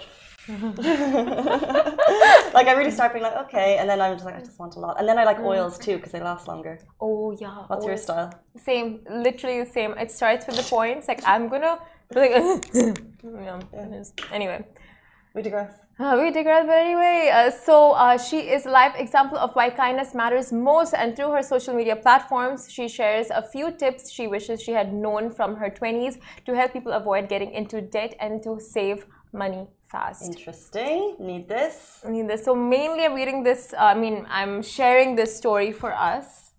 like 2.58 2.68
I 2.68 2.74
really 2.76 2.90
start 2.90 3.14
being 3.14 3.24
like 3.24 3.38
okay, 3.46 3.78
and 3.78 3.88
then 3.88 4.02
I'm 4.02 4.16
just 4.16 4.26
like 4.26 4.36
I 4.36 4.40
just 4.40 4.58
want 4.58 4.76
a 4.78 4.80
lot, 4.80 5.00
and 5.00 5.08
then 5.08 5.20
I 5.20 5.24
like 5.24 5.40
oils 5.40 5.78
too 5.78 5.98
because 5.98 6.12
they 6.12 6.22
last 6.22 6.48
longer. 6.48 6.80
Oh 7.00 7.38
yeah. 7.40 7.66
What's 7.68 7.86
oh, 7.86 7.90
your 7.90 7.98
style? 7.98 8.34
Same, 8.58 9.02
literally 9.28 9.60
the 9.64 9.70
same. 9.70 9.92
It 10.04 10.10
starts 10.10 10.48
with 10.48 10.56
the 10.56 10.64
points. 10.64 11.08
Like 11.08 11.22
I'm 11.34 11.50
gonna 11.50 11.78
like, 12.16 12.32
yeah. 12.74 13.60
Anyway. 14.32 14.66
We 15.40 15.44
digress. 15.44 15.72
Uh, 15.98 16.18
we 16.22 16.32
digress, 16.32 16.66
but 16.68 16.76
anyway, 16.76 17.32
uh, 17.34 17.50
so 17.50 17.92
uh, 17.94 18.18
she 18.18 18.40
is 18.56 18.66
a 18.66 18.70
live 18.70 18.94
example 18.98 19.38
of 19.38 19.56
why 19.56 19.70
kindness 19.70 20.14
matters 20.14 20.52
most, 20.52 20.94
and 20.94 21.16
through 21.16 21.32
her 21.32 21.42
social 21.42 21.74
media 21.74 21.96
platforms, 21.96 22.70
she 22.70 22.90
shares 22.90 23.28
a 23.30 23.42
few 23.42 23.72
tips 23.72 24.12
she 24.12 24.28
wishes 24.28 24.62
she 24.62 24.74
had 24.74 24.92
known 24.94 25.32
from 25.32 25.56
her 25.56 25.70
20s 25.70 26.18
to 26.46 26.54
help 26.54 26.74
people 26.74 26.92
avoid 26.92 27.30
getting 27.30 27.54
into 27.54 27.80
debt 27.80 28.16
and 28.20 28.44
to 28.44 28.60
save 28.60 29.06
money 29.32 29.66
fast. 29.88 30.24
Interesting. 30.26 31.16
Need 31.20 31.48
this. 31.48 32.02
I 32.06 32.10
mean, 32.10 32.28
this- 32.28 32.44
So 32.44 32.54
mainly, 32.54 33.06
I'm 33.06 33.14
reading 33.14 33.42
this. 33.42 33.74
Uh, 33.74 33.94
I 33.94 33.94
mean, 33.94 34.28
I'm 34.30 34.62
sharing 34.62 35.16
this 35.16 35.34
story 35.38 35.72
for 35.72 35.94
us. 35.94 36.52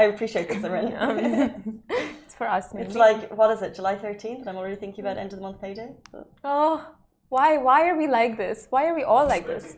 I 0.00 0.04
appreciate 0.04 0.48
this, 0.48 0.62
Simran. 0.64 1.82
It's 2.24 2.34
for 2.34 2.48
us. 2.48 2.72
Mainly. 2.72 2.86
It's 2.86 2.96
like 2.96 3.20
what 3.36 3.50
is 3.50 3.60
it? 3.60 3.74
July 3.74 3.96
thirteenth, 3.96 4.40
and 4.40 4.48
I'm 4.48 4.56
already 4.56 4.76
thinking 4.76 5.04
about 5.04 5.18
end 5.18 5.30
of 5.34 5.38
the 5.40 5.42
month 5.42 5.60
payday. 5.60 5.90
Oh, 6.42 6.76
why? 7.34 7.48
Why 7.68 7.78
are 7.88 7.96
we 8.02 8.06
like 8.20 8.36
this? 8.36 8.66
Why 8.70 8.82
are 8.88 8.94
we 9.00 9.04
all 9.04 9.26
like 9.34 9.46
this? 9.46 9.76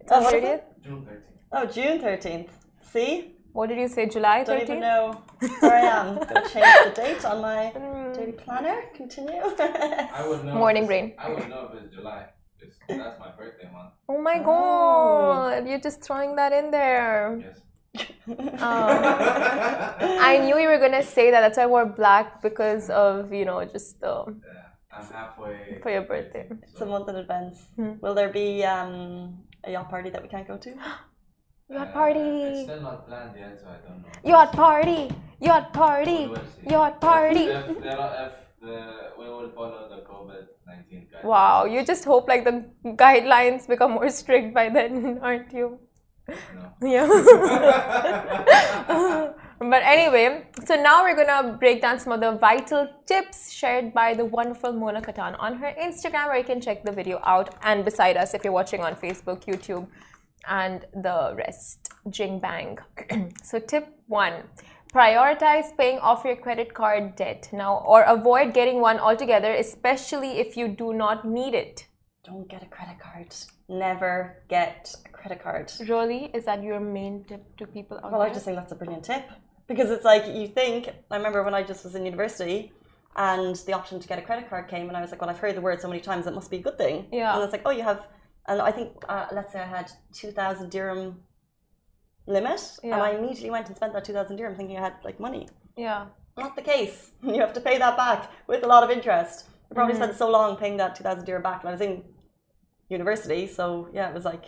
It's 0.00 0.12
Oh, 0.12 0.16
on 0.26 0.32
30th. 0.32 0.62
June 0.84 1.00
13th. 1.08 1.22
Oh, 1.56 1.64
June 1.76 1.96
thirteenth. 2.06 2.50
See, 2.92 3.10
What 3.52 3.68
did 3.70 3.78
you 3.82 3.88
say? 3.96 4.06
July 4.16 4.36
13th. 4.44 4.46
don't 4.46 4.60
13th. 4.60 4.70
even 4.70 4.80
know 4.80 5.04
where 5.60 5.76
I 5.82 5.86
am. 5.98 6.08
Gonna 6.28 6.48
change 6.54 6.74
the 6.86 6.92
date 7.02 7.24
on 7.32 7.40
my 7.50 7.60
Hmm. 7.76 8.12
daily 8.18 8.32
planner. 8.42 8.76
Continue. 9.00 9.40
I 10.18 10.20
would 10.28 10.42
know. 10.46 10.54
Morning 10.64 10.84
if 10.84 10.88
brain. 10.90 11.06
I 11.24 11.28
would 11.32 11.48
know 11.52 11.62
if 11.68 11.82
it's 11.84 11.94
July. 11.96 12.20
'cause 12.60 12.72
That's 13.02 13.18
my 13.24 13.30
birthday 13.38 13.68
month. 13.76 13.92
Oh 14.12 14.20
my 14.30 14.38
Oh. 14.40 14.44
god, 14.50 15.68
you're 15.68 15.84
just 15.88 15.98
throwing 16.06 16.32
that 16.40 16.52
in 16.60 16.66
there. 16.78 17.42
Yes. 17.46 17.56
Um, 18.68 18.90
I 20.30 20.32
knew 20.44 20.56
you 20.62 20.68
were 20.72 20.78
gonna 20.86 21.02
say 21.16 21.26
that. 21.32 21.40
That's 21.44 21.56
why 21.58 21.64
I 21.68 21.72
wore 21.74 21.86
black 22.02 22.26
because 22.48 22.84
of 22.90 23.32
you 23.38 23.44
know 23.48 23.58
just 23.76 23.90
the 24.04 24.14
Yeah, 24.28 24.67
I'm 24.98 25.12
halfway. 25.12 25.78
For 25.82 25.90
your 25.90 26.02
birthday. 26.02 26.48
it's 26.62 26.80
a 26.80 26.86
month 26.86 27.08
in 27.08 27.16
advance. 27.16 27.66
Hmm. 27.76 27.92
Will 28.00 28.14
there 28.14 28.28
be 28.28 28.64
um, 28.64 29.38
a 29.64 29.72
yacht 29.72 29.88
party 29.90 30.10
that 30.10 30.22
we 30.22 30.28
can't 30.28 30.46
go 30.46 30.56
to? 30.56 30.70
yacht 31.70 31.88
It's 31.88 31.92
party, 31.92 32.64
still 32.64 32.80
not 32.80 33.06
planned 33.06 33.36
yet, 33.36 33.60
so 33.60 33.66
I 33.68 33.78
don't 33.86 34.02
know. 34.02 34.08
yacht 34.24 34.52
party, 34.52 35.10
yacht 35.40 35.72
party, 35.72 36.26
We 36.26 36.70
yacht 36.70 37.00
party. 37.00 37.44
If, 37.44 37.70
if, 37.70 37.82
there 37.82 37.98
are, 37.98 38.26
if 38.26 38.32
the, 38.60 38.78
we 39.18 39.24
will 39.24 39.50
follow 39.54 39.88
the 39.88 40.02
COVID 40.10 40.46
19 40.66 41.08
guidelines. 41.12 41.24
Wow, 41.24 41.64
you 41.66 41.84
just 41.84 42.04
hope 42.04 42.28
like 42.28 42.44
the 42.44 42.64
guidelines 42.84 43.68
become 43.68 43.92
more 43.92 44.10
strict 44.10 44.54
by 44.54 44.68
then, 44.68 45.18
aren't 45.22 45.52
you? 45.52 45.78
No. 46.28 46.72
Yeah. 46.82 47.08
but 49.58 49.82
anyway, 49.82 50.46
so 50.64 50.76
now 50.76 51.02
we're 51.02 51.16
gonna 51.16 51.56
break 51.58 51.82
down 51.82 51.98
some 51.98 52.12
of 52.12 52.20
the 52.20 52.32
vital 52.32 52.88
tips 53.06 53.50
shared 53.50 53.92
by 53.92 54.14
the 54.14 54.24
wonderful 54.24 54.72
Mona 54.72 55.02
Kattan 55.02 55.34
on 55.38 55.56
her 55.56 55.74
Instagram, 55.80 56.26
where 56.26 56.38
you 56.38 56.44
can 56.44 56.60
check 56.60 56.84
the 56.84 56.92
video 56.92 57.20
out 57.24 57.54
and 57.62 57.84
beside 57.84 58.16
us 58.16 58.34
if 58.34 58.44
you're 58.44 58.52
watching 58.52 58.82
on 58.82 58.94
Facebook, 58.94 59.44
YouTube, 59.46 59.86
and 60.46 60.86
the 60.94 61.34
rest. 61.36 61.90
Jing 62.08 62.38
bang. 62.38 62.78
so, 63.42 63.58
tip 63.58 63.88
one 64.06 64.44
Prioritize 64.94 65.76
paying 65.76 65.98
off 65.98 66.24
your 66.24 66.36
credit 66.36 66.72
card 66.72 67.14
debt 67.14 67.50
now, 67.52 67.84
or 67.86 68.02
avoid 68.04 68.54
getting 68.54 68.80
one 68.80 68.98
altogether, 68.98 69.52
especially 69.52 70.38
if 70.38 70.56
you 70.56 70.66
do 70.68 70.94
not 70.94 71.26
need 71.26 71.52
it. 71.52 71.86
Don't 72.24 72.48
get 72.48 72.62
a 72.62 72.66
credit 72.66 72.98
card. 72.98 73.34
Never 73.68 74.42
get 74.48 74.94
a 75.04 75.10
credit 75.10 75.42
card. 75.42 75.70
Really, 75.86 76.30
is 76.32 76.46
that 76.46 76.62
your 76.62 76.80
main 76.80 77.24
tip 77.24 77.44
to 77.58 77.66
people 77.66 77.98
out 77.98 78.12
Well, 78.12 78.20
there? 78.20 78.30
I 78.30 78.32
just 78.32 78.46
think 78.46 78.56
that's 78.56 78.72
a 78.72 78.76
brilliant 78.76 79.04
tip 79.04 79.24
because 79.68 79.90
it's 79.90 80.04
like 80.04 80.26
you 80.26 80.48
think. 80.48 80.88
I 81.10 81.16
remember 81.16 81.42
when 81.42 81.54
I 81.54 81.62
just 81.62 81.84
was 81.84 81.94
in 81.94 82.04
university 82.04 82.72
and 83.16 83.56
the 83.66 83.72
option 83.72 83.98
to 84.00 84.08
get 84.08 84.18
a 84.18 84.22
credit 84.22 84.48
card 84.48 84.68
came, 84.68 84.88
and 84.88 84.96
I 84.96 85.00
was 85.00 85.10
like, 85.10 85.20
"Well, 85.20 85.30
I've 85.30 85.38
heard 85.38 85.54
the 85.56 85.60
word 85.60 85.80
so 85.80 85.88
many 85.88 86.00
times; 86.00 86.26
it 86.26 86.34
must 86.34 86.50
be 86.50 86.58
a 86.58 86.62
good 86.62 86.78
thing." 86.78 87.06
Yeah. 87.12 87.34
And 87.34 87.42
it's 87.44 87.52
like, 87.52 87.62
"Oh, 87.64 87.70
you 87.70 87.82
have," 87.82 88.06
and 88.48 88.60
I 88.60 88.70
think 88.72 88.90
uh, 89.08 89.26
let's 89.32 89.52
say 89.52 89.60
I 89.60 89.66
had 89.78 89.90
two 90.12 90.30
thousand 90.30 90.70
dirham 90.70 91.20
limit, 92.26 92.60
and 92.82 92.94
I 92.94 93.10
immediately 93.12 93.50
went 93.50 93.66
and 93.68 93.76
spent 93.76 93.92
that 93.94 94.04
two 94.04 94.12
thousand 94.12 94.36
dirham 94.36 94.54
thinking 94.54 94.76
I 94.76 94.80
had 94.80 94.94
like 95.04 95.18
money. 95.20 95.48
yeah. 95.76 96.06
Not 96.36 96.54
the 96.54 96.62
case. 96.62 97.10
You 97.34 97.40
have 97.40 97.52
to 97.54 97.60
pay 97.60 97.78
that 97.78 97.96
back 97.96 98.30
with 98.46 98.62
a 98.62 98.68
lot 98.68 98.84
of 98.84 98.90
interest. 98.90 99.46
I 99.70 99.74
probably 99.74 99.94
Mm-hmm. 99.94 100.02
spent 100.04 100.16
so 100.18 100.30
long 100.30 100.56
paying 100.56 100.76
that 100.76 100.94
two 100.94 101.02
thousand 101.02 101.24
dirham 101.24 101.42
back 101.42 101.64
when 101.64 101.70
I 101.72 101.74
was 101.78 101.80
in 101.80 102.04
university. 102.88 103.46
So 103.46 103.88
yeah, 103.92 104.08
it 104.08 104.14
was 104.14 104.24
like. 104.24 104.44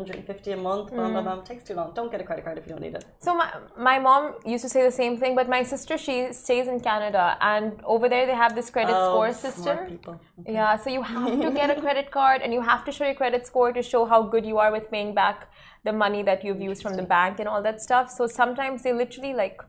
150 0.00 0.52
a 0.52 0.56
month, 0.56 0.90
blah, 0.94 1.08
Mm. 1.08 1.12
blah, 1.12 1.22
blah. 1.22 1.38
It 1.40 1.46
takes 1.46 1.64
too 1.64 1.74
long. 1.74 1.92
Don't 1.94 2.10
get 2.10 2.20
a 2.20 2.24
credit 2.24 2.44
card 2.44 2.58
if 2.58 2.66
you 2.66 2.72
don't 2.72 2.82
need 2.82 2.94
it. 2.94 3.04
So 3.18 3.34
my, 3.34 3.48
my 3.76 3.98
mom 3.98 4.34
used 4.44 4.64
to 4.64 4.68
say 4.74 4.82
the 4.82 4.90
same 5.02 5.16
thing, 5.22 5.34
but 5.34 5.48
my 5.48 5.62
sister 5.62 5.98
she 5.98 6.32
stays 6.32 6.66
in 6.68 6.80
Canada, 6.80 7.24
and 7.40 7.80
over 7.84 8.08
there 8.08 8.26
they 8.26 8.34
have 8.44 8.54
this 8.54 8.70
credit 8.70 8.94
Oh, 8.98 9.06
score 9.08 9.32
system. 9.32 9.78
people. 9.94 10.20
Yeah, 10.46 10.76
so 10.76 10.90
you 10.90 11.02
have 11.02 11.40
to 11.46 11.50
get 11.50 11.70
a 11.76 11.80
credit 11.86 12.10
card, 12.10 12.42
and 12.42 12.52
you 12.52 12.60
have 12.60 12.84
to 12.86 12.92
show 12.92 13.04
your 13.04 13.14
credit 13.22 13.46
score 13.46 13.72
to 13.72 13.82
show 13.82 14.04
how 14.04 14.22
good 14.22 14.44
you 14.46 14.58
are 14.58 14.72
with 14.72 14.90
paying 14.90 15.14
back 15.14 15.48
the 15.84 15.92
money 15.92 16.22
that 16.22 16.44
you've 16.44 16.60
used 16.60 16.82
from 16.82 16.94
the 16.96 17.02
bank 17.02 17.38
and 17.40 17.48
all 17.48 17.62
that 17.62 17.80
stuff. 17.80 18.10
So 18.10 18.26
sometimes 18.26 18.82
they 18.82 18.92
literally 18.92 19.34
like 19.34 19.60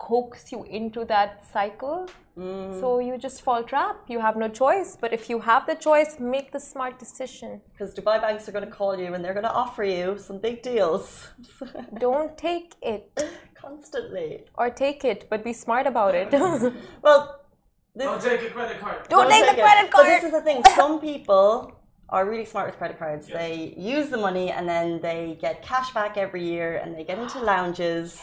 coax 0.00 0.50
you 0.52 0.64
into 0.64 1.04
that 1.04 1.30
cycle. 1.54 2.08
Mm. 2.38 2.80
So 2.80 2.86
you 3.06 3.18
just 3.26 3.42
fall 3.46 3.62
trap. 3.72 3.96
You 4.08 4.18
have 4.26 4.36
no 4.44 4.48
choice. 4.48 4.96
But 5.02 5.12
if 5.18 5.28
you 5.30 5.38
have 5.50 5.66
the 5.66 5.76
choice, 5.88 6.12
make 6.18 6.52
the 6.56 6.62
smart 6.72 6.98
decision. 6.98 7.60
Because 7.72 7.94
Dubai 7.94 8.16
banks 8.24 8.48
are 8.48 8.54
going 8.56 8.68
to 8.70 8.74
call 8.80 8.98
you 8.98 9.10
and 9.14 9.20
they're 9.22 9.38
going 9.40 9.50
to 9.52 9.56
offer 9.64 9.84
you 9.84 10.06
some 10.28 10.38
big 10.38 10.62
deals 10.62 11.04
Don't 12.06 12.32
take 12.38 12.70
it 12.82 13.04
constantly. 13.64 14.30
or 14.54 14.70
take 14.70 15.04
it, 15.04 15.26
but 15.30 15.44
be 15.44 15.52
smart 15.52 15.86
about 15.86 16.14
it. 16.14 16.28
Well, 17.06 17.22
this, 17.94 18.06
Don't 18.06 18.22
take 18.22 18.42
a 18.42 18.50
credit 18.56 18.80
card. 18.80 19.08
Don't 19.08 19.28
take 19.28 19.44
the 19.50 19.58
it. 19.58 19.64
credit 19.66 19.90
But 19.92 20.04
this 20.04 20.24
is 20.24 20.32
the 20.38 20.44
thing. 20.48 20.62
Some 20.80 20.94
people 21.00 21.48
are 22.08 22.24
really 22.30 22.44
smart 22.52 22.66
with 22.68 22.76
credit 22.78 22.98
cards. 22.98 23.28
Yes. 23.28 23.36
They 23.38 23.74
use 23.76 24.08
the 24.14 24.16
money 24.28 24.50
and 24.56 24.68
then 24.68 25.00
they 25.00 25.36
get 25.40 25.62
cash 25.62 25.92
back 25.92 26.16
every 26.16 26.44
year 26.54 26.68
and 26.78 26.88
they 26.96 27.04
get 27.04 27.18
into 27.18 27.38
lounges. 27.40 28.22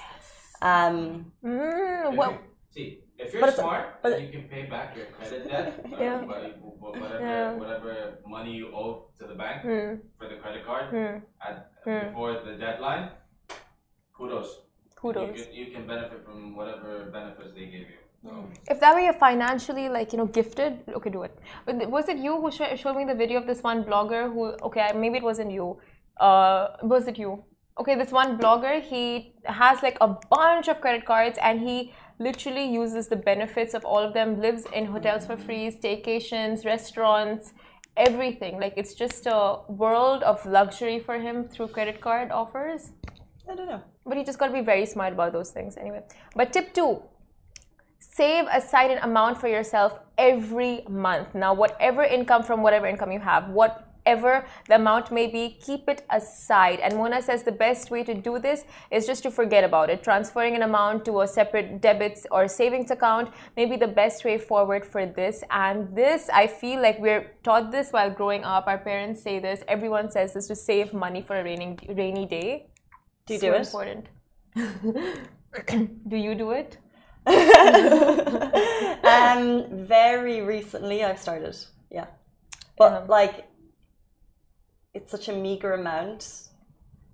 Um, 0.61 1.31
Mm, 1.43 2.11
If 2.11 2.15
well, 2.17 2.31
you- 2.31 2.39
see, 2.69 3.03
if 3.17 3.33
you're 3.33 3.41
But 3.41 3.49
it's- 3.49 3.59
smart, 3.61 4.01
but- 4.01 4.21
you 4.21 4.29
can 4.29 4.43
pay 4.49 4.63
back 4.65 4.95
your 4.97 5.05
credit 5.15 5.47
debt, 5.49 5.67
uh, 5.85 6.03
Yeah. 6.03 6.21
wha- 6.21 6.51
wha- 6.81 6.91
whatever, 6.99 7.19
Yeah. 7.23 7.53
whatever 7.53 7.93
money 8.25 8.51
you 8.51 8.67
owe 8.75 9.09
to 9.19 9.27
the 9.27 9.35
bank 9.35 9.61
hmm, 9.61 9.89
for 10.17 10.27
the 10.27 10.37
credit 10.41 10.65
card 10.65 10.85
hmm, 10.93 11.15
at, 11.47 11.55
Hmm. 11.83 12.07
before 12.09 12.33
the 12.45 12.55
deadline. 12.57 13.09
Kudos. 14.17 14.49
kudos. 14.95 15.29
You 15.37 15.43
can, 15.43 15.53
you 15.53 15.65
can 15.73 15.87
benefit 15.87 16.23
from 16.25 16.55
whatever 16.55 17.05
benefits 17.11 17.53
they 17.53 17.65
give 17.65 17.87
you. 17.93 17.99
So, 18.23 18.31
If 18.67 18.79
that 18.79 18.95
way 18.95 19.03
you're 19.05 19.13
financially 19.29 19.89
like 19.89 20.11
you 20.11 20.17
know 20.17 20.25
gifted, 20.25 20.73
okay, 20.97 21.11
do 21.11 21.21
it. 21.21 21.37
But 21.65 21.75
was 21.89 22.09
it 22.09 22.17
you 22.17 22.41
who 22.41 22.49
sh- 22.49 22.75
showed 22.81 22.95
me 22.95 23.05
the 23.05 23.13
video 23.13 23.37
of 23.39 23.45
this 23.45 23.61
one 23.61 23.83
blogger 23.85 24.23
who? 24.33 24.53
Okay, 24.67 24.91
maybe 24.95 25.17
it 25.17 25.23
wasn't 25.23 25.51
you. 25.51 25.77
Uh, 26.19 26.77
was 26.81 27.07
it 27.07 27.17
you? 27.19 27.43
Okay, 27.79 27.93
this 27.95 28.11
one 28.11 28.39
blogger 28.39 28.81
he 28.81 29.33
has 29.45 29.83
like 29.83 29.97
a 30.01 30.07
bunch 30.07 30.67
of 30.67 30.81
credit 30.81 31.05
cards 31.05 31.37
and 31.41 31.59
he 31.59 31.93
literally 32.17 32.65
uses 32.65 33.07
the 33.07 33.15
benefits 33.15 33.75
of 33.75 33.85
all 33.85 33.99
of 33.99 34.13
them. 34.13 34.41
Lives 34.41 34.65
in 34.73 34.85
hotels 34.85 35.27
for 35.27 35.37
free, 35.37 35.69
staycations, 35.69 36.65
restaurants, 36.65 37.53
everything. 37.95 38.59
Like 38.59 38.73
it's 38.77 38.95
just 38.95 39.27
a 39.27 39.59
world 39.67 40.23
of 40.23 40.43
luxury 40.45 40.99
for 40.99 41.19
him 41.19 41.47
through 41.47 41.67
credit 41.67 42.01
card 42.01 42.31
offers. 42.31 42.91
I 43.49 43.55
don't 43.55 43.67
know. 43.67 43.81
But 44.05 44.17
you 44.17 44.25
just 44.25 44.39
got 44.39 44.47
to 44.47 44.53
be 44.53 44.61
very 44.61 44.85
smart 44.85 45.13
about 45.13 45.33
those 45.33 45.51
things 45.51 45.77
anyway. 45.77 46.01
But 46.35 46.53
tip 46.53 46.73
two 46.73 47.03
save 47.99 48.45
aside 48.51 48.89
an 48.89 48.97
amount 48.99 49.39
for 49.39 49.47
yourself 49.47 49.99
every 50.17 50.83
month. 50.89 51.35
Now, 51.35 51.53
whatever 51.53 52.03
income 52.03 52.41
from 52.41 52.63
whatever 52.63 52.87
income 52.87 53.11
you 53.11 53.19
have, 53.19 53.49
whatever 54.07 54.45
the 54.67 54.75
amount 54.75 55.11
may 55.11 55.27
be, 55.27 55.57
keep 55.61 55.87
it 55.89 56.05
aside. 56.09 56.79
And 56.79 56.95
Mona 56.95 57.21
says 57.21 57.43
the 57.43 57.51
best 57.51 57.91
way 57.91 58.03
to 58.03 58.13
do 58.13 58.39
this 58.39 58.63
is 58.89 59.05
just 59.05 59.23
to 59.23 59.31
forget 59.31 59.63
about 59.63 59.89
it. 59.89 60.03
Transferring 60.03 60.55
an 60.55 60.61
amount 60.61 61.05
to 61.05 61.21
a 61.21 61.27
separate 61.27 61.81
debits 61.81 62.25
or 62.31 62.47
savings 62.47 62.91
account 62.91 63.33
may 63.57 63.65
be 63.65 63.75
the 63.75 63.87
best 63.87 64.23
way 64.23 64.37
forward 64.37 64.85
for 64.85 65.05
this. 65.05 65.43
And 65.51 65.93
this, 65.95 66.29
I 66.33 66.47
feel 66.47 66.81
like 66.81 66.99
we're 66.99 67.31
taught 67.43 67.71
this 67.71 67.91
while 67.91 68.09
growing 68.09 68.43
up. 68.43 68.67
Our 68.67 68.77
parents 68.77 69.21
say 69.21 69.39
this, 69.39 69.63
everyone 69.67 70.09
says 70.09 70.33
this 70.33 70.47
to 70.47 70.55
save 70.55 70.93
money 70.93 71.21
for 71.21 71.39
a 71.39 71.43
rainy, 71.43 71.77
rainy 71.89 72.25
day. 72.25 72.67
Do 73.25 73.33
you 73.33 73.39
so 73.39 73.47
do 73.47 73.55
it? 73.55 73.67
important. 73.67 74.05
do 76.07 76.17
you 76.17 76.35
do 76.35 76.51
it? 76.51 76.77
um, 79.03 79.65
very 79.85 80.41
recently 80.41 81.03
I've 81.03 81.19
started. 81.19 81.57
Yeah. 81.91 82.05
But 82.77 82.93
Um, 82.93 83.07
like, 83.07 83.45
it's 84.97 85.11
such 85.17 85.27
a 85.29 85.35
meager 85.47 85.73
amount. 85.81 86.21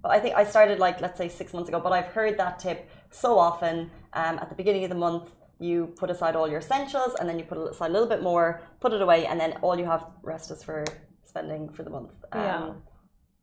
But 0.03 0.11
I 0.15 0.19
think 0.19 0.33
I 0.35 0.43
started 0.53 0.79
like, 0.79 0.97
let's 1.05 1.17
say 1.21 1.29
six 1.29 1.47
months 1.53 1.69
ago, 1.69 1.79
but 1.85 1.93
I've 1.97 2.11
heard 2.17 2.37
that 2.43 2.59
tip 2.65 2.79
so 3.23 3.29
often. 3.47 3.75
Um, 4.21 4.35
at 4.43 4.47
the 4.49 4.57
beginning 4.61 4.83
of 4.87 4.91
the 4.95 5.01
month, 5.07 5.31
you 5.59 5.77
put 6.01 6.09
aside 6.15 6.35
all 6.35 6.47
your 6.53 6.59
essentials 6.65 7.13
and 7.17 7.25
then 7.27 7.37
you 7.39 7.45
put 7.45 7.57
aside 7.73 7.89
a 7.89 7.93
little 7.93 8.11
bit 8.15 8.21
more, 8.21 8.61
put 8.83 8.91
it 8.97 9.01
away, 9.01 9.19
and 9.29 9.39
then 9.39 9.51
all 9.61 9.75
you 9.81 9.85
have 9.93 10.03
rest 10.21 10.51
is 10.51 10.61
for 10.67 10.83
spending 11.31 11.69
for 11.75 11.83
the 11.83 11.93
month. 11.97 12.11
Um, 12.31 12.41
Yeah. 12.41 12.73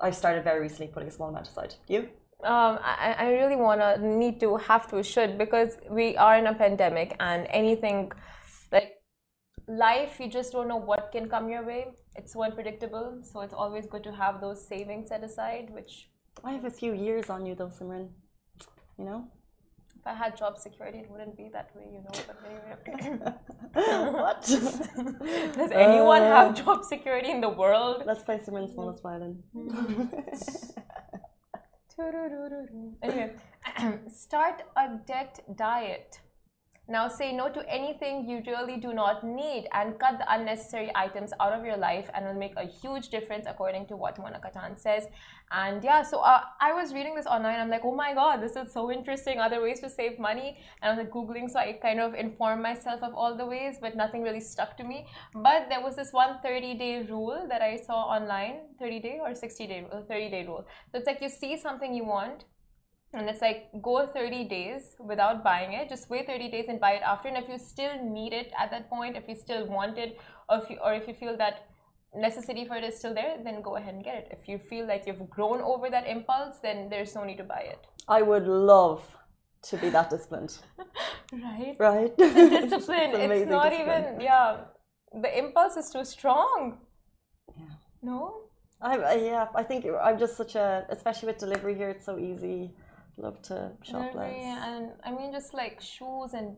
I 0.09 0.11
started 0.11 0.44
very 0.44 0.61
recently 0.61 0.88
putting 0.94 1.09
a 1.09 1.12
small 1.12 1.29
amount 1.29 1.46
aside. 1.48 1.74
You? 1.94 2.00
Um, 2.42 2.79
I, 2.83 3.14
I 3.24 3.26
really 3.33 3.57
want 3.57 3.81
to, 3.83 3.90
need 4.22 4.40
to, 4.40 4.57
have 4.57 4.85
to, 4.90 5.03
should, 5.03 5.37
because 5.37 5.70
we 5.90 6.16
are 6.16 6.37
in 6.40 6.46
a 6.46 6.55
pandemic 6.55 7.14
and 7.20 7.46
anything 7.50 8.11
like 8.72 8.90
life, 9.70 10.20
you 10.20 10.28
just 10.28 10.52
don't 10.52 10.68
know 10.68 10.76
what 10.76 11.11
can 11.12 11.28
come 11.28 11.48
your 11.48 11.64
way. 11.64 11.87
It's 12.16 12.33
so 12.33 12.42
unpredictable. 12.42 13.20
So 13.22 13.40
it's 13.40 13.54
always 13.54 13.87
good 13.87 14.04
to 14.04 14.12
have 14.12 14.40
those 14.40 14.66
savings 14.66 15.09
set 15.09 15.22
aside, 15.24 15.70
which 15.70 16.09
I 16.44 16.52
have 16.52 16.64
a 16.64 16.70
few 16.70 16.92
years 16.94 17.30
on 17.30 17.46
you 17.46 17.54
though, 17.54 17.68
Simran. 17.68 18.09
You 18.98 19.04
know? 19.04 19.28
if 20.00 20.06
I 20.06 20.14
had 20.14 20.37
job 20.37 20.56
security, 20.59 20.98
it 20.98 21.11
wouldn't 21.11 21.37
be 21.37 21.50
that 21.52 21.70
way, 21.76 21.85
you 21.92 22.00
know. 22.00 22.14
But 22.26 22.38
anyway. 22.48 24.12
what? 24.12 24.42
Does 25.59 25.70
anyone 25.72 26.22
Uh, 26.22 26.37
have 26.37 26.64
job 26.64 26.85
security 26.85 27.30
in 27.30 27.40
the 27.42 27.50
world? 27.50 28.02
Let's 28.06 28.22
play 28.22 28.38
Simran's 28.38 28.72
smallest 28.72 29.02
violin. 29.02 29.42
Anyway, 33.02 33.35
start 34.09 34.62
a 34.74 34.88
debt 35.06 35.40
diet. 35.54 36.20
Now 36.90 37.07
say 37.07 37.31
no 37.33 37.48
to 37.48 37.61
anything 37.72 38.29
you 38.29 38.42
really 38.48 38.76
do 38.76 38.92
not 38.92 39.22
need 39.22 39.68
and 39.72 39.96
cut 40.00 40.18
the 40.18 40.26
unnecessary 40.35 40.90
items 40.96 41.33
out 41.38 41.53
of 41.53 41.64
your 41.64 41.76
life 41.76 42.11
and 42.12 42.24
it 42.24 42.29
will 42.29 42.40
make 42.40 42.55
a 42.57 42.64
huge 42.64 43.11
difference 43.11 43.46
according 43.48 43.87
to 43.87 43.96
what 43.96 44.18
Mona 44.18 44.40
Kattan 44.40 44.76
says. 44.76 45.07
And 45.53 45.85
yeah, 45.85 46.03
so 46.03 46.18
uh, 46.18 46.40
I 46.61 46.72
was 46.72 46.92
reading 46.92 47.14
this 47.14 47.26
online. 47.26 47.61
I'm 47.61 47.70
like, 47.70 47.85
oh 47.85 47.94
my 47.94 48.12
god, 48.12 48.42
this 48.42 48.57
is 48.57 48.72
so 48.72 48.90
interesting. 48.90 49.38
Other 49.38 49.62
ways 49.62 49.79
to 49.81 49.88
save 49.88 50.18
money. 50.18 50.59
And 50.83 50.90
I 50.90 50.90
was 50.90 50.98
like 50.98 51.12
googling, 51.12 51.48
so 51.48 51.61
I 51.61 51.74
kind 51.74 52.00
of 52.00 52.14
informed 52.14 52.62
myself 52.62 53.05
of 53.05 53.14
all 53.14 53.37
the 53.37 53.46
ways, 53.46 53.76
but 53.81 53.94
nothing 53.94 54.22
really 54.22 54.40
stuck 54.40 54.76
to 54.79 54.83
me. 54.83 55.07
But 55.33 55.68
there 55.68 55.81
was 55.81 55.94
this 55.94 56.12
one 56.12 56.38
30 56.42 56.74
day 56.74 57.03
rule 57.09 57.46
that 57.48 57.62
I 57.62 57.76
saw 57.76 58.03
online, 58.16 58.62
30 58.81 58.98
day 58.98 59.18
or 59.20 59.33
60 59.33 59.66
day, 59.68 59.87
uh, 59.92 60.00
30 60.09 60.31
day 60.31 60.44
rule. 60.44 60.66
So 60.90 60.98
it's 60.98 61.07
like 61.07 61.20
you 61.20 61.29
see 61.29 61.57
something 61.57 61.94
you 61.94 62.05
want, 62.05 62.46
and 63.12 63.29
it's 63.29 63.40
like 63.42 63.68
go 63.83 64.07
30 64.07 64.44
days 64.44 64.94
without 65.01 65.42
buying 65.42 65.73
it 65.73 65.88
just 65.88 66.09
wait 66.11 66.27
30 66.27 66.51
days 66.51 66.66
and 66.68 66.81
buy 66.81 66.92
it 66.92 67.03
after 67.03 67.29
and 67.29 67.37
if 67.37 67.49
you 67.49 67.59
still 67.59 67.92
need 68.05 68.33
it 68.33 68.53
at 68.59 68.70
that 68.70 68.88
point 68.88 69.16
if 69.16 69.29
you 69.29 69.35
still 69.35 69.66
want 69.66 69.99
it 69.99 70.18
or 70.49 70.59
if 70.59 70.70
you, 70.70 70.77
or 70.85 70.94
if 70.94 71.09
you 71.09 71.14
feel 71.14 71.37
that 71.37 71.66
necessity 72.14 72.64
for 72.64 72.77
it 72.77 72.85
is 72.85 72.96
still 72.96 73.14
there 73.14 73.37
then 73.44 73.62
go 73.62 73.77
ahead 73.77 73.94
and 73.94 74.05
get 74.05 74.14
it 74.16 74.29
if 74.31 74.49
you 74.49 74.59
feel 74.59 74.87
like 74.87 75.07
you've 75.07 75.29
grown 75.31 75.61
over 75.61 75.90
that 75.90 76.07
impulse 76.07 76.59
then 76.62 76.88
there's 76.88 77.14
no 77.14 77.25
need 77.25 77.37
to 77.38 77.44
buy 77.44 77.61
it 77.61 77.87
I 78.09 78.23
would 78.23 78.46
love 78.46 79.03
to 79.62 79.77
be 79.77 79.90
that 79.90 80.11
disciplined. 80.11 80.59
right 81.33 81.77
Right? 81.79 82.16
discipline 82.16 83.11
It's 83.14 83.42
it's, 83.42 83.51
not 83.51 83.70
discipline. 83.70 84.05
even 84.05 84.20
yeah 84.20 84.57
the 85.12 85.38
impulse 85.38 85.77
is 85.77 85.90
too 85.90 86.05
strong 86.05 86.79
Yeah. 87.57 87.66
no 88.03 88.51
I, 88.83 88.96
I, 88.96 89.14
yeah, 89.16 89.46
I 89.55 89.62
think 89.62 89.85
I'm 90.03 90.18
just 90.18 90.37
such 90.38 90.55
a, 90.55 90.87
especially 90.88 91.27
with 91.27 91.38
delivery 91.38 91.75
here, 91.75 91.90
it's 91.90 92.07
so 92.07 92.18
easy. 92.18 92.70
Love 93.26 93.40
to 93.42 93.72
shop 93.83 94.14
less. 94.14 94.35
and 94.68 94.90
i 95.04 95.11
mean 95.16 95.30
just 95.38 95.52
like 95.52 95.80
shoes 95.80 96.33
and 96.38 96.56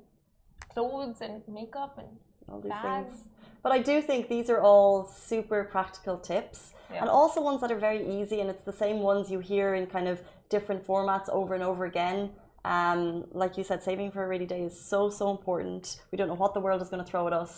clothes 0.73 1.21
and 1.21 1.43
makeup 1.49 1.95
and 1.99 2.09
all 2.49 2.61
these 2.61 2.71
bags 2.71 3.13
things. 3.13 3.29
But 3.65 3.73
I 3.79 3.81
do 3.91 4.03
think 4.03 4.29
these 4.29 4.49
are 4.51 4.61
all 4.61 5.07
super 5.07 5.61
practical 5.75 6.17
tips 6.19 6.61
Yeah. 6.93 7.03
and 7.03 7.09
also 7.19 7.41
ones 7.51 7.61
that 7.63 7.71
are 7.75 7.79
very 7.79 8.03
easy 8.19 8.41
and 8.41 8.49
it's 8.51 8.65
the 8.65 8.73
same 8.85 8.99
ones 9.11 9.31
you 9.31 9.39
hear 9.53 9.69
in 9.79 9.87
kind 9.87 10.09
of 10.13 10.17
different 10.55 10.81
formats 10.91 11.29
over 11.29 11.55
and 11.55 11.63
over 11.71 11.85
again. 11.85 12.19
Um, 12.65 13.01
like 13.43 13.53
you 13.59 13.65
said, 13.65 13.79
saving 13.83 14.11
for 14.15 14.21
a 14.25 14.29
rainy 14.33 14.47
day 14.55 14.63
is 14.71 14.75
so 14.93 15.11
so 15.11 15.31
important. 15.37 15.85
We 16.11 16.17
don't 16.19 16.29
know 16.33 16.41
what 16.45 16.55
the 16.55 16.61
world 16.67 16.81
is 16.85 16.89
going 16.93 17.05
to 17.05 17.09
throw 17.13 17.25
at 17.29 17.33
us. 17.45 17.53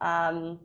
Um, 0.00 0.60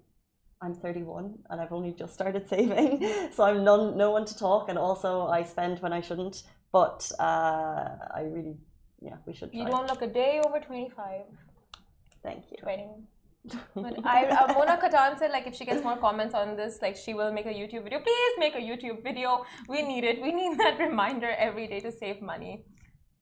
I'm 0.62 0.74
31 0.74 1.40
and 1.50 1.60
I've 1.62 1.74
only 1.74 1.92
just 1.92 2.14
started 2.14 2.48
saving, 2.54 2.92
so 3.36 3.44
I'm 3.44 3.60
none, 3.70 3.98
no 3.98 4.12
one 4.18 4.26
to 4.32 4.36
talk, 4.48 4.70
and 4.70 4.78
also 4.88 5.28
I 5.28 5.44
spend 5.44 5.80
when 5.80 5.94
I 5.94 6.02
shouldn't. 6.08 6.44
But 6.76 7.10
uh, 7.20 7.88
I 8.20 8.24
really, 8.36 8.58
yeah, 9.02 9.16
we 9.26 9.34
should. 9.34 9.50
Try. 9.52 9.62
You 9.62 9.66
don't 9.74 9.88
look 9.88 10.02
a 10.02 10.12
day 10.22 10.42
over 10.46 10.60
25. 10.60 11.22
Thank 12.22 12.44
you. 12.52 12.58
20. 12.62 12.88
But 13.76 13.94
I, 14.04 14.26
uh, 14.26 14.54
Mona 14.56 14.76
Kattan 14.84 15.18
said, 15.20 15.32
like, 15.32 15.48
if 15.48 15.56
she 15.56 15.64
gets 15.70 15.82
more 15.86 15.96
comments 15.96 16.36
on 16.36 16.58
this, 16.58 16.80
like, 16.82 16.98
she 16.98 17.14
will 17.14 17.32
make 17.32 17.46
a 17.46 17.56
YouTube 17.60 17.84
video. 17.86 18.00
Please 18.00 18.34
make 18.46 18.56
a 18.56 18.64
YouTube 18.70 19.04
video. 19.04 19.46
We 19.70 19.84
need 19.84 20.04
it. 20.04 20.22
We 20.22 20.34
need 20.34 20.58
that 20.64 20.78
reminder 20.78 21.32
every 21.48 21.66
day 21.68 21.80
to 21.80 21.92
save 21.94 22.22
money. 22.22 22.66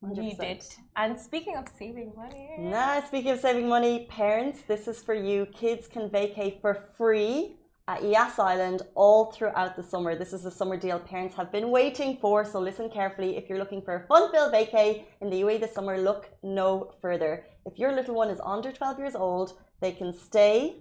Need 0.01 0.39
100%. 0.39 0.43
it. 0.53 0.75
And 0.95 1.19
speaking 1.19 1.55
of 1.55 1.65
saving 1.81 2.11
money, 2.15 2.47
Nah, 2.57 3.03
speaking 3.09 3.31
of 3.35 3.39
saving 3.39 3.67
money, 3.69 4.07
parents, 4.09 4.63
this 4.67 4.87
is 4.87 5.03
for 5.03 5.13
you. 5.13 5.45
Kids 5.61 5.87
can 5.87 6.09
vacate 6.09 6.59
for 6.59 6.73
free 6.97 7.57
at 7.87 8.01
Yas 8.01 8.39
Island 8.39 8.81
all 8.95 9.31
throughout 9.33 9.75
the 9.75 9.83
summer. 9.83 10.15
This 10.15 10.31
is 10.31 10.45
a 10.45 10.51
summer 10.51 10.77
deal 10.77 10.99
parents 10.99 11.35
have 11.35 11.51
been 11.51 11.69
waiting 11.69 12.17
for, 12.21 12.45
so 12.45 12.59
listen 12.59 12.89
carefully. 12.89 13.35
If 13.35 13.49
you're 13.49 13.59
looking 13.59 13.81
for 13.81 13.95
a 13.95 14.07
fun-filled 14.07 14.53
vacay 14.53 15.03
in 15.19 15.29
the 15.29 15.41
UAE 15.41 15.59
this 15.59 15.73
summer, 15.73 15.97
look 15.97 16.29
no 16.41 16.93
further. 17.01 17.45
If 17.65 17.77
your 17.77 17.91
little 17.93 18.15
one 18.15 18.29
is 18.29 18.39
under 18.39 18.71
12 18.71 18.99
years 18.99 19.15
old, 19.15 19.59
they 19.81 19.91
can 19.91 20.13
stay 20.13 20.77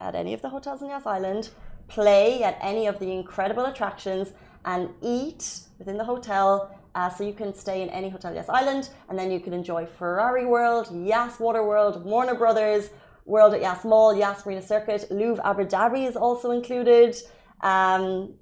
at 0.00 0.14
any 0.14 0.32
of 0.32 0.40
the 0.40 0.48
hotels 0.48 0.82
in 0.82 0.90
Yas 0.90 1.04
Island, 1.04 1.50
play 1.88 2.44
at 2.44 2.58
any 2.62 2.86
of 2.86 3.00
the 3.00 3.10
incredible 3.10 3.66
attractions, 3.66 4.32
and 4.64 4.90
eat 5.02 5.62
within 5.78 5.98
the 5.98 6.04
hotel. 6.04 6.76
Uh, 6.94 7.08
so 7.08 7.24
you 7.24 7.32
can 7.32 7.52
stay 7.54 7.82
in 7.82 7.88
any 7.90 8.08
hotel 8.08 8.32
Yas 8.32 8.48
Island, 8.48 8.90
and 9.08 9.18
then 9.18 9.32
you 9.32 9.40
can 9.40 9.52
enjoy 9.52 9.84
Ferrari 9.84 10.46
World, 10.46 10.88
Yas 10.92 11.40
Water 11.40 11.66
World, 11.66 12.04
Warner 12.04 12.34
Brothers, 12.36 12.90
World 13.30 13.54
at 13.54 13.60
Yas 13.60 13.84
Mall, 13.84 14.14
Yas 14.14 14.44
Marina 14.44 14.60
Circuit, 14.60 15.06
Louvre 15.10 15.40
Abu 15.44 15.64
Dhabi 15.64 16.06
is 16.06 16.16
also 16.16 16.50
included. 16.50 17.16
Um, 17.62 18.34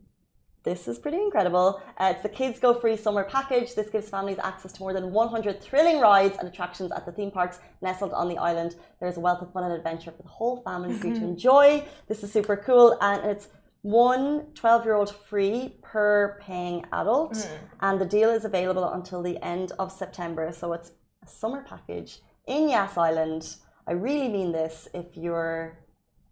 this 0.64 0.88
is 0.88 0.98
pretty 0.98 1.18
incredible. 1.18 1.80
Uh, 1.98 2.12
it's 2.14 2.22
the 2.22 2.28
Kids 2.28 2.58
Go 2.58 2.74
Free 2.74 2.96
summer 2.96 3.24
package. 3.24 3.74
This 3.74 3.88
gives 3.90 4.08
families 4.08 4.38
access 4.42 4.72
to 4.72 4.80
more 4.80 4.92
than 4.92 5.12
100 5.12 5.62
thrilling 5.62 6.00
rides 6.00 6.36
and 6.38 6.48
attractions 6.48 6.90
at 6.92 7.06
the 7.06 7.12
theme 7.12 7.30
parks 7.30 7.60
nestled 7.80 8.12
on 8.12 8.28
the 8.28 8.38
island. 8.38 8.76
There's 9.00 9.16
a 9.16 9.20
wealth 9.20 9.40
of 9.40 9.52
fun 9.52 9.64
and 9.64 9.72
adventure 9.72 10.10
for 10.10 10.22
the 10.22 10.28
whole 10.28 10.62
family 10.62 10.94
for 10.94 11.06
you 11.06 11.14
to 11.14 11.24
enjoy. 11.24 11.84
This 12.08 12.22
is 12.22 12.32
super 12.32 12.56
cool, 12.56 12.98
and 13.00 13.24
it's 13.30 13.48
one 13.82 14.46
12 14.54 14.84
year 14.84 14.94
old 14.94 15.14
free 15.14 15.76
per 15.82 16.38
paying 16.42 16.84
adult, 16.92 17.36
and 17.80 18.00
the 18.00 18.06
deal 18.06 18.30
is 18.30 18.44
available 18.44 18.92
until 18.92 19.22
the 19.22 19.42
end 19.44 19.72
of 19.78 19.92
September. 19.92 20.52
So 20.52 20.72
it's 20.72 20.92
a 21.22 21.28
summer 21.28 21.62
package 21.62 22.20
in 22.46 22.68
Yas 22.70 22.96
Island. 22.96 23.56
I 23.88 23.92
really 23.92 24.28
mean 24.28 24.52
this. 24.52 24.86
If 24.92 25.16
you're 25.16 25.78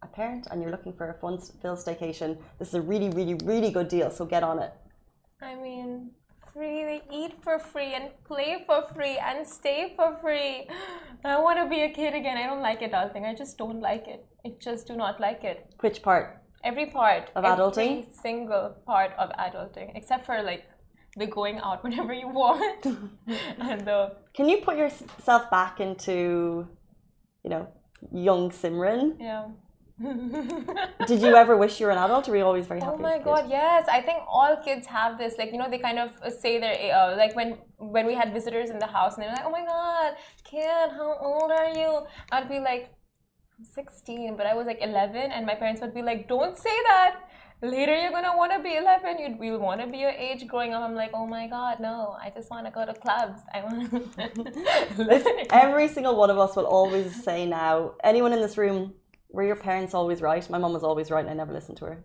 a 0.03 0.07
parent 0.07 0.47
and 0.51 0.61
you're 0.61 0.71
looking 0.71 0.93
for 0.93 1.09
a 1.11 1.15
fun 1.15 1.39
filled 1.63 1.79
staycation, 1.79 2.37
this 2.59 2.69
is 2.69 2.75
a 2.75 2.83
really, 2.83 3.09
really, 3.09 3.35
really 3.45 3.71
good 3.71 3.89
deal. 3.89 4.11
So 4.11 4.27
get 4.27 4.43
on 4.43 4.59
it. 4.59 4.73
I 5.41 5.55
mean, 5.55 6.11
free, 6.53 7.01
eat 7.11 7.33
for 7.43 7.59
free 7.59 7.95
and 7.95 8.11
play 8.27 8.63
for 8.67 8.83
free 8.95 9.17
and 9.17 9.47
stay 9.47 9.95
for 9.97 10.19
free. 10.21 10.69
I 11.25 11.41
want 11.41 11.59
to 11.59 11.67
be 11.69 11.81
a 11.83 11.91
kid 11.91 12.15
again. 12.15 12.37
I 12.37 12.47
don't 12.47 12.61
like 12.61 12.81
adulting. 12.81 13.25
I 13.25 13.35
just 13.35 13.57
don't 13.57 13.81
like 13.81 14.07
it. 14.07 14.27
I 14.45 14.53
just 14.61 14.87
do 14.87 14.95
not 14.95 15.19
like 15.19 15.43
it. 15.43 15.75
Which 15.81 16.03
part? 16.03 16.43
Every 16.63 16.87
part 16.87 17.31
Of 17.35 17.45
every 17.45 17.57
adulting? 17.65 18.15
single 18.23 18.77
part 18.87 19.13
of 19.19 19.31
adulting, 19.31 19.93
except 19.95 20.27
for 20.27 20.43
like 20.43 20.65
the 21.17 21.27
going 21.27 21.59
out 21.59 21.83
whenever 21.85 22.13
you 22.13 22.29
want 22.29 22.85
and 23.61 23.81
the 23.87 24.13
Can 24.35 24.47
you 24.49 24.59
put 24.59 24.77
yourself 24.77 25.51
back 25.51 25.81
into, 25.81 26.69
you 27.47 27.51
know, 27.51 27.69
young 28.13 28.51
Simran? 28.51 29.15
yeah. 29.21 29.47
Did 31.07 31.23
you 31.23 31.35
ever 31.43 31.57
wish 31.57 31.81
you 31.81 31.87
were 31.87 31.93
an 31.93 32.03
adult, 32.07 32.29
or 32.29 32.33
were 32.33 32.37
you 32.37 32.45
always 32.45 32.67
very 32.67 32.81
happy? 32.81 32.97
Oh 32.99 32.99
my 32.99 33.19
god, 33.19 33.49
yes. 33.49 33.89
I 33.91 34.03
think 34.03 34.19
all 34.29 34.55
kids 34.63 34.87
have 34.87 35.17
this. 35.17 35.39
Like, 35.39 35.53
you 35.53 35.59
know, 35.59 35.71
they 35.71 35.79
kind 35.79 35.99
of 35.99 36.11
say 36.41 36.61
their 36.61 36.77
uh, 36.95 37.17
like 37.17 37.35
when 37.35 37.57
when 37.79 38.07
we 38.07 38.15
had 38.15 38.35
visitors 38.35 38.69
in 38.69 38.79
the 38.79 38.91
house 38.99 39.15
and 39.15 39.23
they 39.23 39.29
were 39.29 39.37
like, 39.39 39.47
"Oh 39.47 39.55
my 39.59 39.65
god, 39.65 40.17
kid, 40.45 40.91
how 40.99 41.17
old 41.29 41.51
are 41.51 41.71
you?" 41.81 41.91
I'd 42.31 42.47
be 42.47 42.61
like, 42.61 42.91
"I'm 43.59 43.65
16," 43.65 44.37
but 44.37 44.45
I 44.45 44.53
was 44.53 44.67
like 44.67 44.83
11 44.83 45.17
and 45.17 45.47
my 45.47 45.55
parents 45.55 45.81
would 45.81 45.95
be 45.95 46.03
like, 46.03 46.29
"Don't 46.29 46.59
say 46.59 46.77
that. 46.91 47.13
Later 47.63 47.95
you're 47.97 48.11
going 48.11 48.25
to 48.25 48.37
want 48.37 48.53
to 48.53 48.61
be 48.63 48.77
11. 48.77 49.19
You'd 49.19 49.43
you 49.43 49.59
want 49.59 49.81
to 49.81 49.87
be 49.87 49.99
your 49.99 50.11
age 50.11 50.47
growing 50.47 50.75
up." 50.75 50.83
I'm 50.83 50.95
like, 50.95 51.11
"Oh 51.15 51.27
my 51.27 51.47
god, 51.47 51.81
no. 51.81 52.17
I 52.23 52.31
just 52.31 52.51
want 52.51 52.67
to 52.67 52.71
go 52.73 52.85
to 52.85 52.93
clubs. 52.95 53.41
I 53.55 53.63
want 53.65 54.99
Listen, 54.99 55.33
every 55.51 55.89
single 55.89 56.17
one 56.17 56.31
of 56.31 56.39
us 56.39 56.55
will 56.55 56.67
always 56.67 57.25
say 57.25 57.47
now, 57.47 57.93
anyone 58.05 58.33
in 58.33 58.41
this 58.41 58.59
room, 58.59 58.95
were 59.31 59.45
your 59.45 59.57
parents 59.57 59.95
always 59.95 60.21
right? 60.21 60.49
My 60.51 60.59
mum 60.59 60.73
was 60.75 60.85
always 60.85 61.11
right 61.11 61.21
and 61.25 61.31
I 61.31 61.35
never 61.35 61.53
listened 61.53 61.79
to 61.79 61.87
her. 61.87 62.05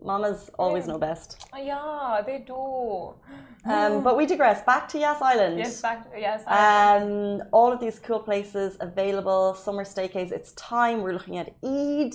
Mamas 0.00 0.48
always 0.58 0.86
know 0.86 0.96
best. 0.96 1.44
yeah, 1.56 2.22
they 2.24 2.38
do. 2.46 3.14
Um, 3.64 4.04
but 4.04 4.16
we 4.16 4.26
digress. 4.26 4.62
Back 4.64 4.88
to 4.90 4.98
Yas 4.98 5.20
Island. 5.20 5.58
Yes, 5.58 5.82
back 5.82 6.10
to 6.12 6.18
yes. 6.20 6.44
I- 6.46 6.98
Um, 6.98 7.42
all 7.52 7.72
of 7.72 7.80
these 7.80 7.98
cool 7.98 8.20
places 8.20 8.76
available, 8.80 9.54
summer 9.54 9.84
staycays. 9.84 10.30
It's 10.30 10.52
time. 10.52 11.02
We're 11.02 11.14
looking 11.14 11.36
at 11.36 11.48
Eid. 11.64 12.14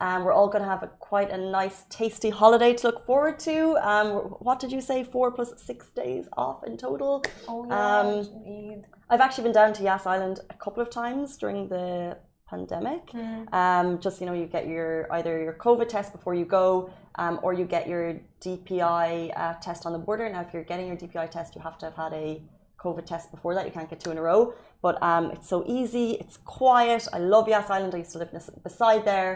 Um, 0.00 0.24
we're 0.24 0.32
all 0.32 0.48
going 0.48 0.62
to 0.62 0.68
have 0.68 0.82
a, 0.82 0.88
quite 0.98 1.30
a 1.30 1.38
nice, 1.38 1.84
tasty 1.88 2.30
holiday 2.30 2.74
to 2.74 2.88
look 2.88 3.06
forward 3.06 3.38
to. 3.40 3.76
Um, 3.76 4.08
what 4.40 4.58
did 4.58 4.72
you 4.72 4.80
say? 4.80 5.04
Four 5.04 5.30
plus 5.30 5.52
six 5.56 5.90
days 5.90 6.28
off 6.36 6.64
in 6.64 6.76
total. 6.76 7.24
oh 7.48 7.66
yeah, 7.68 8.00
um, 8.00 8.82
I've 9.08 9.20
actually 9.20 9.44
been 9.44 9.52
down 9.52 9.72
to 9.74 9.82
Yas 9.82 10.06
Island 10.06 10.40
a 10.50 10.54
couple 10.54 10.82
of 10.82 10.90
times 10.90 11.36
during 11.36 11.68
the 11.68 12.18
pandemic. 12.48 13.10
Um, 13.52 14.00
just 14.00 14.20
you 14.20 14.26
know, 14.26 14.34
you 14.34 14.46
get 14.46 14.66
your 14.66 15.12
either 15.12 15.40
your 15.42 15.54
COVID 15.54 15.88
test 15.88 16.12
before 16.12 16.34
you 16.34 16.44
go, 16.44 16.90
um, 17.16 17.38
or 17.42 17.52
you 17.54 17.64
get 17.64 17.88
your 17.88 18.20
DPI 18.40 19.32
uh, 19.36 19.54
test 19.60 19.86
on 19.86 19.92
the 19.92 19.98
border. 19.98 20.28
Now, 20.28 20.40
if 20.42 20.52
you're 20.52 20.64
getting 20.64 20.88
your 20.88 20.96
DPI 20.96 21.30
test, 21.30 21.54
you 21.54 21.62
have 21.62 21.78
to 21.78 21.86
have 21.86 21.94
had 21.94 22.12
a 22.12 22.42
COVID 22.86 23.06
test 23.12 23.30
before 23.36 23.52
that. 23.56 23.64
You 23.68 23.72
can't 23.72 23.90
get 23.92 23.98
two 24.04 24.10
in 24.14 24.18
a 24.18 24.22
row. 24.30 24.40
But 24.86 25.02
um, 25.10 25.24
it's 25.34 25.48
so 25.48 25.64
easy. 25.66 26.06
It's 26.22 26.36
quiet. 26.36 27.02
I 27.16 27.18
love 27.34 27.48
Yas 27.48 27.70
Island. 27.70 27.94
I 27.94 27.98
used 28.04 28.12
to 28.12 28.18
live 28.18 28.30
beside 28.70 29.02
there. 29.12 29.32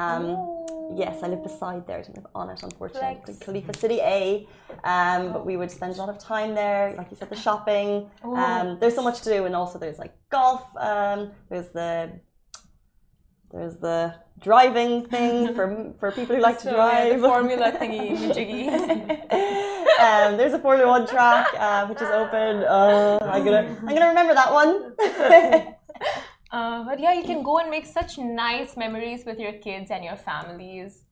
Um, 0.00 0.24
Yes, 0.92 1.22
I 1.22 1.28
live 1.28 1.44
beside 1.44 1.86
there. 1.86 1.98
I 1.98 2.02
didn't 2.02 2.16
live 2.16 2.26
on 2.34 2.50
it, 2.50 2.60
unfortunately. 2.64 3.20
Flex. 3.24 3.38
Khalifa 3.38 3.72
City 3.78 3.98
A. 4.00 4.48
Um, 4.82 5.32
but 5.32 5.46
we 5.46 5.56
would 5.56 5.70
spend 5.70 5.94
a 5.94 5.98
lot 6.02 6.08
of 6.08 6.18
time 6.18 6.52
there. 6.62 6.94
Like 6.98 7.08
you 7.12 7.16
said, 7.16 7.30
the 7.30 7.36
shopping. 7.36 8.10
Um, 8.24 8.76
there's 8.80 8.96
so 8.96 9.02
much 9.02 9.20
to 9.22 9.30
do, 9.30 9.44
and 9.46 9.54
also 9.54 9.78
there's 9.78 10.00
like 10.00 10.12
golf. 10.30 10.64
Um, 10.76 11.30
there's 11.48 11.68
the 11.68 12.10
there's 13.52 13.76
the 13.78 14.16
driving 14.40 15.06
thing 15.06 15.54
for 15.56 15.94
for 16.00 16.10
people 16.10 16.34
who 16.34 16.42
like 16.42 16.58
to 16.58 16.64
So, 16.64 16.70
yeah, 16.76 17.08
drive. 17.08 17.20
the 17.22 17.28
formula 17.28 17.72
thingy, 17.80 18.34
jiggy. 18.36 18.64
um, 20.00 20.36
there's 20.36 20.54
a 20.54 20.58
Formula 20.58 20.88
One 20.88 21.06
track 21.06 21.48
uh, 21.58 21.86
which 21.86 22.00
is 22.00 22.08
open. 22.08 22.64
Uh, 22.64 23.18
I'm 23.22 23.44
gonna 23.44 23.76
I'm 23.80 23.94
gonna 23.94 24.08
remember 24.08 24.34
that 24.34 24.52
one. 24.52 24.94
Uh, 26.50 26.82
but 26.82 26.98
yeah, 26.98 27.12
you 27.12 27.22
can 27.22 27.42
go 27.44 27.58
and 27.58 27.70
make 27.70 27.86
such 27.86 28.18
nice 28.18 28.76
memories 28.76 29.24
with 29.24 29.38
your 29.38 29.52
kids 29.52 29.90
and 29.90 30.04
your 30.04 30.16
families. 30.16 31.04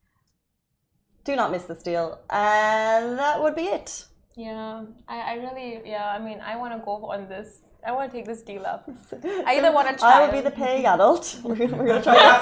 Do 1.23 1.35
not 1.35 1.51
miss 1.51 1.63
this 1.63 1.81
deal. 1.81 2.19
And 2.29 3.17
that 3.17 3.41
would 3.41 3.55
be 3.55 3.67
it. 3.67 4.05
Yeah, 4.35 4.83
I, 5.07 5.19
I 5.19 5.33
really, 5.35 5.81
yeah, 5.85 6.09
I 6.09 6.19
mean, 6.19 6.41
I 6.41 6.57
want 6.57 6.73
to 6.73 6.83
go 6.83 7.11
on 7.11 7.29
this. 7.29 7.61
I 7.85 7.91
want 7.93 8.11
to 8.11 8.17
take 8.17 8.25
this 8.25 8.41
deal 8.41 8.65
up. 8.65 8.89
I 9.23 9.57
either 9.57 9.71
want 9.71 9.87
to 9.87 9.95
try 9.95 10.21
I 10.21 10.25
will 10.25 10.33
be 10.33 10.41
the 10.41 10.51
paying 10.51 10.85
adult. 10.85 11.39
We're 11.43 11.55
gonna, 11.55 11.77
we're 11.77 11.87
gonna 11.87 12.03
try 12.03 12.15
and 12.15 12.41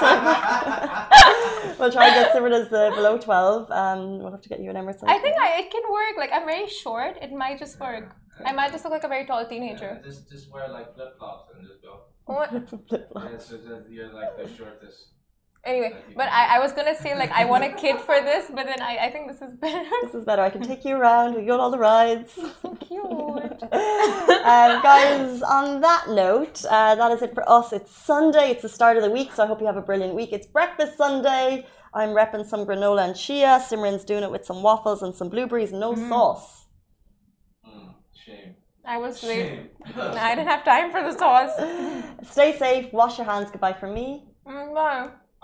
get 1.70 1.78
we'll 1.78 1.92
try 1.92 2.08
and 2.08 2.14
get 2.16 2.34
Simran 2.34 2.52
as 2.60 2.68
the 2.68 2.90
below 2.94 3.18
twelve. 3.18 3.70
Um, 3.70 4.18
we'll 4.18 4.32
have 4.32 4.42
to 4.42 4.48
get 4.48 4.60
you 4.60 4.70
an 4.70 4.76
Emerson. 4.76 5.08
I 5.08 5.18
think 5.18 5.36
I, 5.40 5.60
it 5.60 5.70
can 5.70 5.82
work. 5.90 6.16
Like, 6.16 6.30
I'm 6.32 6.44
very 6.44 6.66
short. 6.66 7.18
It 7.22 7.32
might 7.32 7.58
just 7.58 7.78
work. 7.80 8.14
I 8.44 8.52
might 8.52 8.72
just 8.72 8.84
look 8.84 8.92
like 8.92 9.04
a 9.04 9.08
very 9.08 9.26
tall 9.26 9.42
Yeah, 9.42 9.48
teenager. 9.48 10.00
just 10.04 10.28
just 10.28 10.50
wear 10.52 10.68
like 10.68 10.94
flip 10.94 11.18
flops 11.18 11.50
and 11.54 11.66
just 11.66 11.82
go. 11.82 12.02
What? 12.26 12.52
Yeah, 12.52 13.38
so 13.38 13.56
just, 13.56 13.88
you're 13.90 14.12
like 14.12 14.36
the 14.36 14.48
shortest. 14.54 15.14
Anyway, 15.68 15.94
but 16.16 16.28
I, 16.30 16.56
I 16.56 16.58
was 16.60 16.72
gonna 16.72 16.96
say 16.96 17.14
like 17.14 17.30
I 17.30 17.44
want 17.44 17.62
a 17.62 17.68
kid 17.68 18.00
for 18.00 18.18
this, 18.22 18.46
but 18.48 18.64
then 18.64 18.80
I, 18.80 18.96
I 19.02 19.10
think 19.10 19.30
this 19.30 19.42
is 19.42 19.52
better. 19.52 19.86
this 20.02 20.14
is 20.14 20.24
better. 20.24 20.40
I 20.40 20.48
can 20.48 20.62
take 20.62 20.82
you 20.82 20.96
around. 20.96 21.34
We 21.34 21.44
go 21.44 21.52
on 21.52 21.60
all 21.60 21.70
the 21.70 21.78
rides. 21.78 22.32
so 22.62 22.74
cute. 22.76 23.04
um, 23.04 24.72
guys, 24.88 25.42
on 25.42 25.82
that 25.82 26.06
note, 26.08 26.64
uh, 26.70 26.94
that 26.94 27.12
is 27.12 27.20
it 27.20 27.34
for 27.34 27.46
us. 27.46 27.74
It's 27.74 27.94
Sunday. 27.94 28.50
It's 28.52 28.62
the 28.62 28.70
start 28.70 28.96
of 28.96 29.02
the 29.02 29.10
week, 29.10 29.30
so 29.34 29.44
I 29.44 29.46
hope 29.46 29.60
you 29.60 29.66
have 29.66 29.76
a 29.76 29.82
brilliant 29.82 30.14
week. 30.14 30.30
It's 30.32 30.46
Breakfast 30.46 30.96
Sunday. 30.96 31.66
I'm 31.92 32.10
repping 32.10 32.46
some 32.46 32.64
granola 32.64 33.04
and 33.06 33.14
chia. 33.14 33.60
Simran's 33.62 34.06
doing 34.06 34.22
it 34.22 34.30
with 34.30 34.46
some 34.46 34.62
waffles 34.62 35.02
and 35.02 35.14
some 35.14 35.28
blueberries, 35.28 35.70
no 35.70 35.94
sauce. 35.94 36.64
Mm, 37.66 37.94
shame. 38.24 38.54
I 38.86 38.96
was 38.96 39.22
late. 39.22 39.70
I 39.96 40.34
didn't 40.34 40.48
have 40.48 40.64
time 40.64 40.90
for 40.90 41.02
the 41.02 41.12
sauce. 41.12 41.52
Stay 42.30 42.56
safe. 42.56 42.90
Wash 42.90 43.18
your 43.18 43.26
hands. 43.26 43.50
Goodbye 43.50 43.74
from 43.74 43.92
me. 43.92 44.28
Mm, 44.46 44.74
bye. 44.74 45.10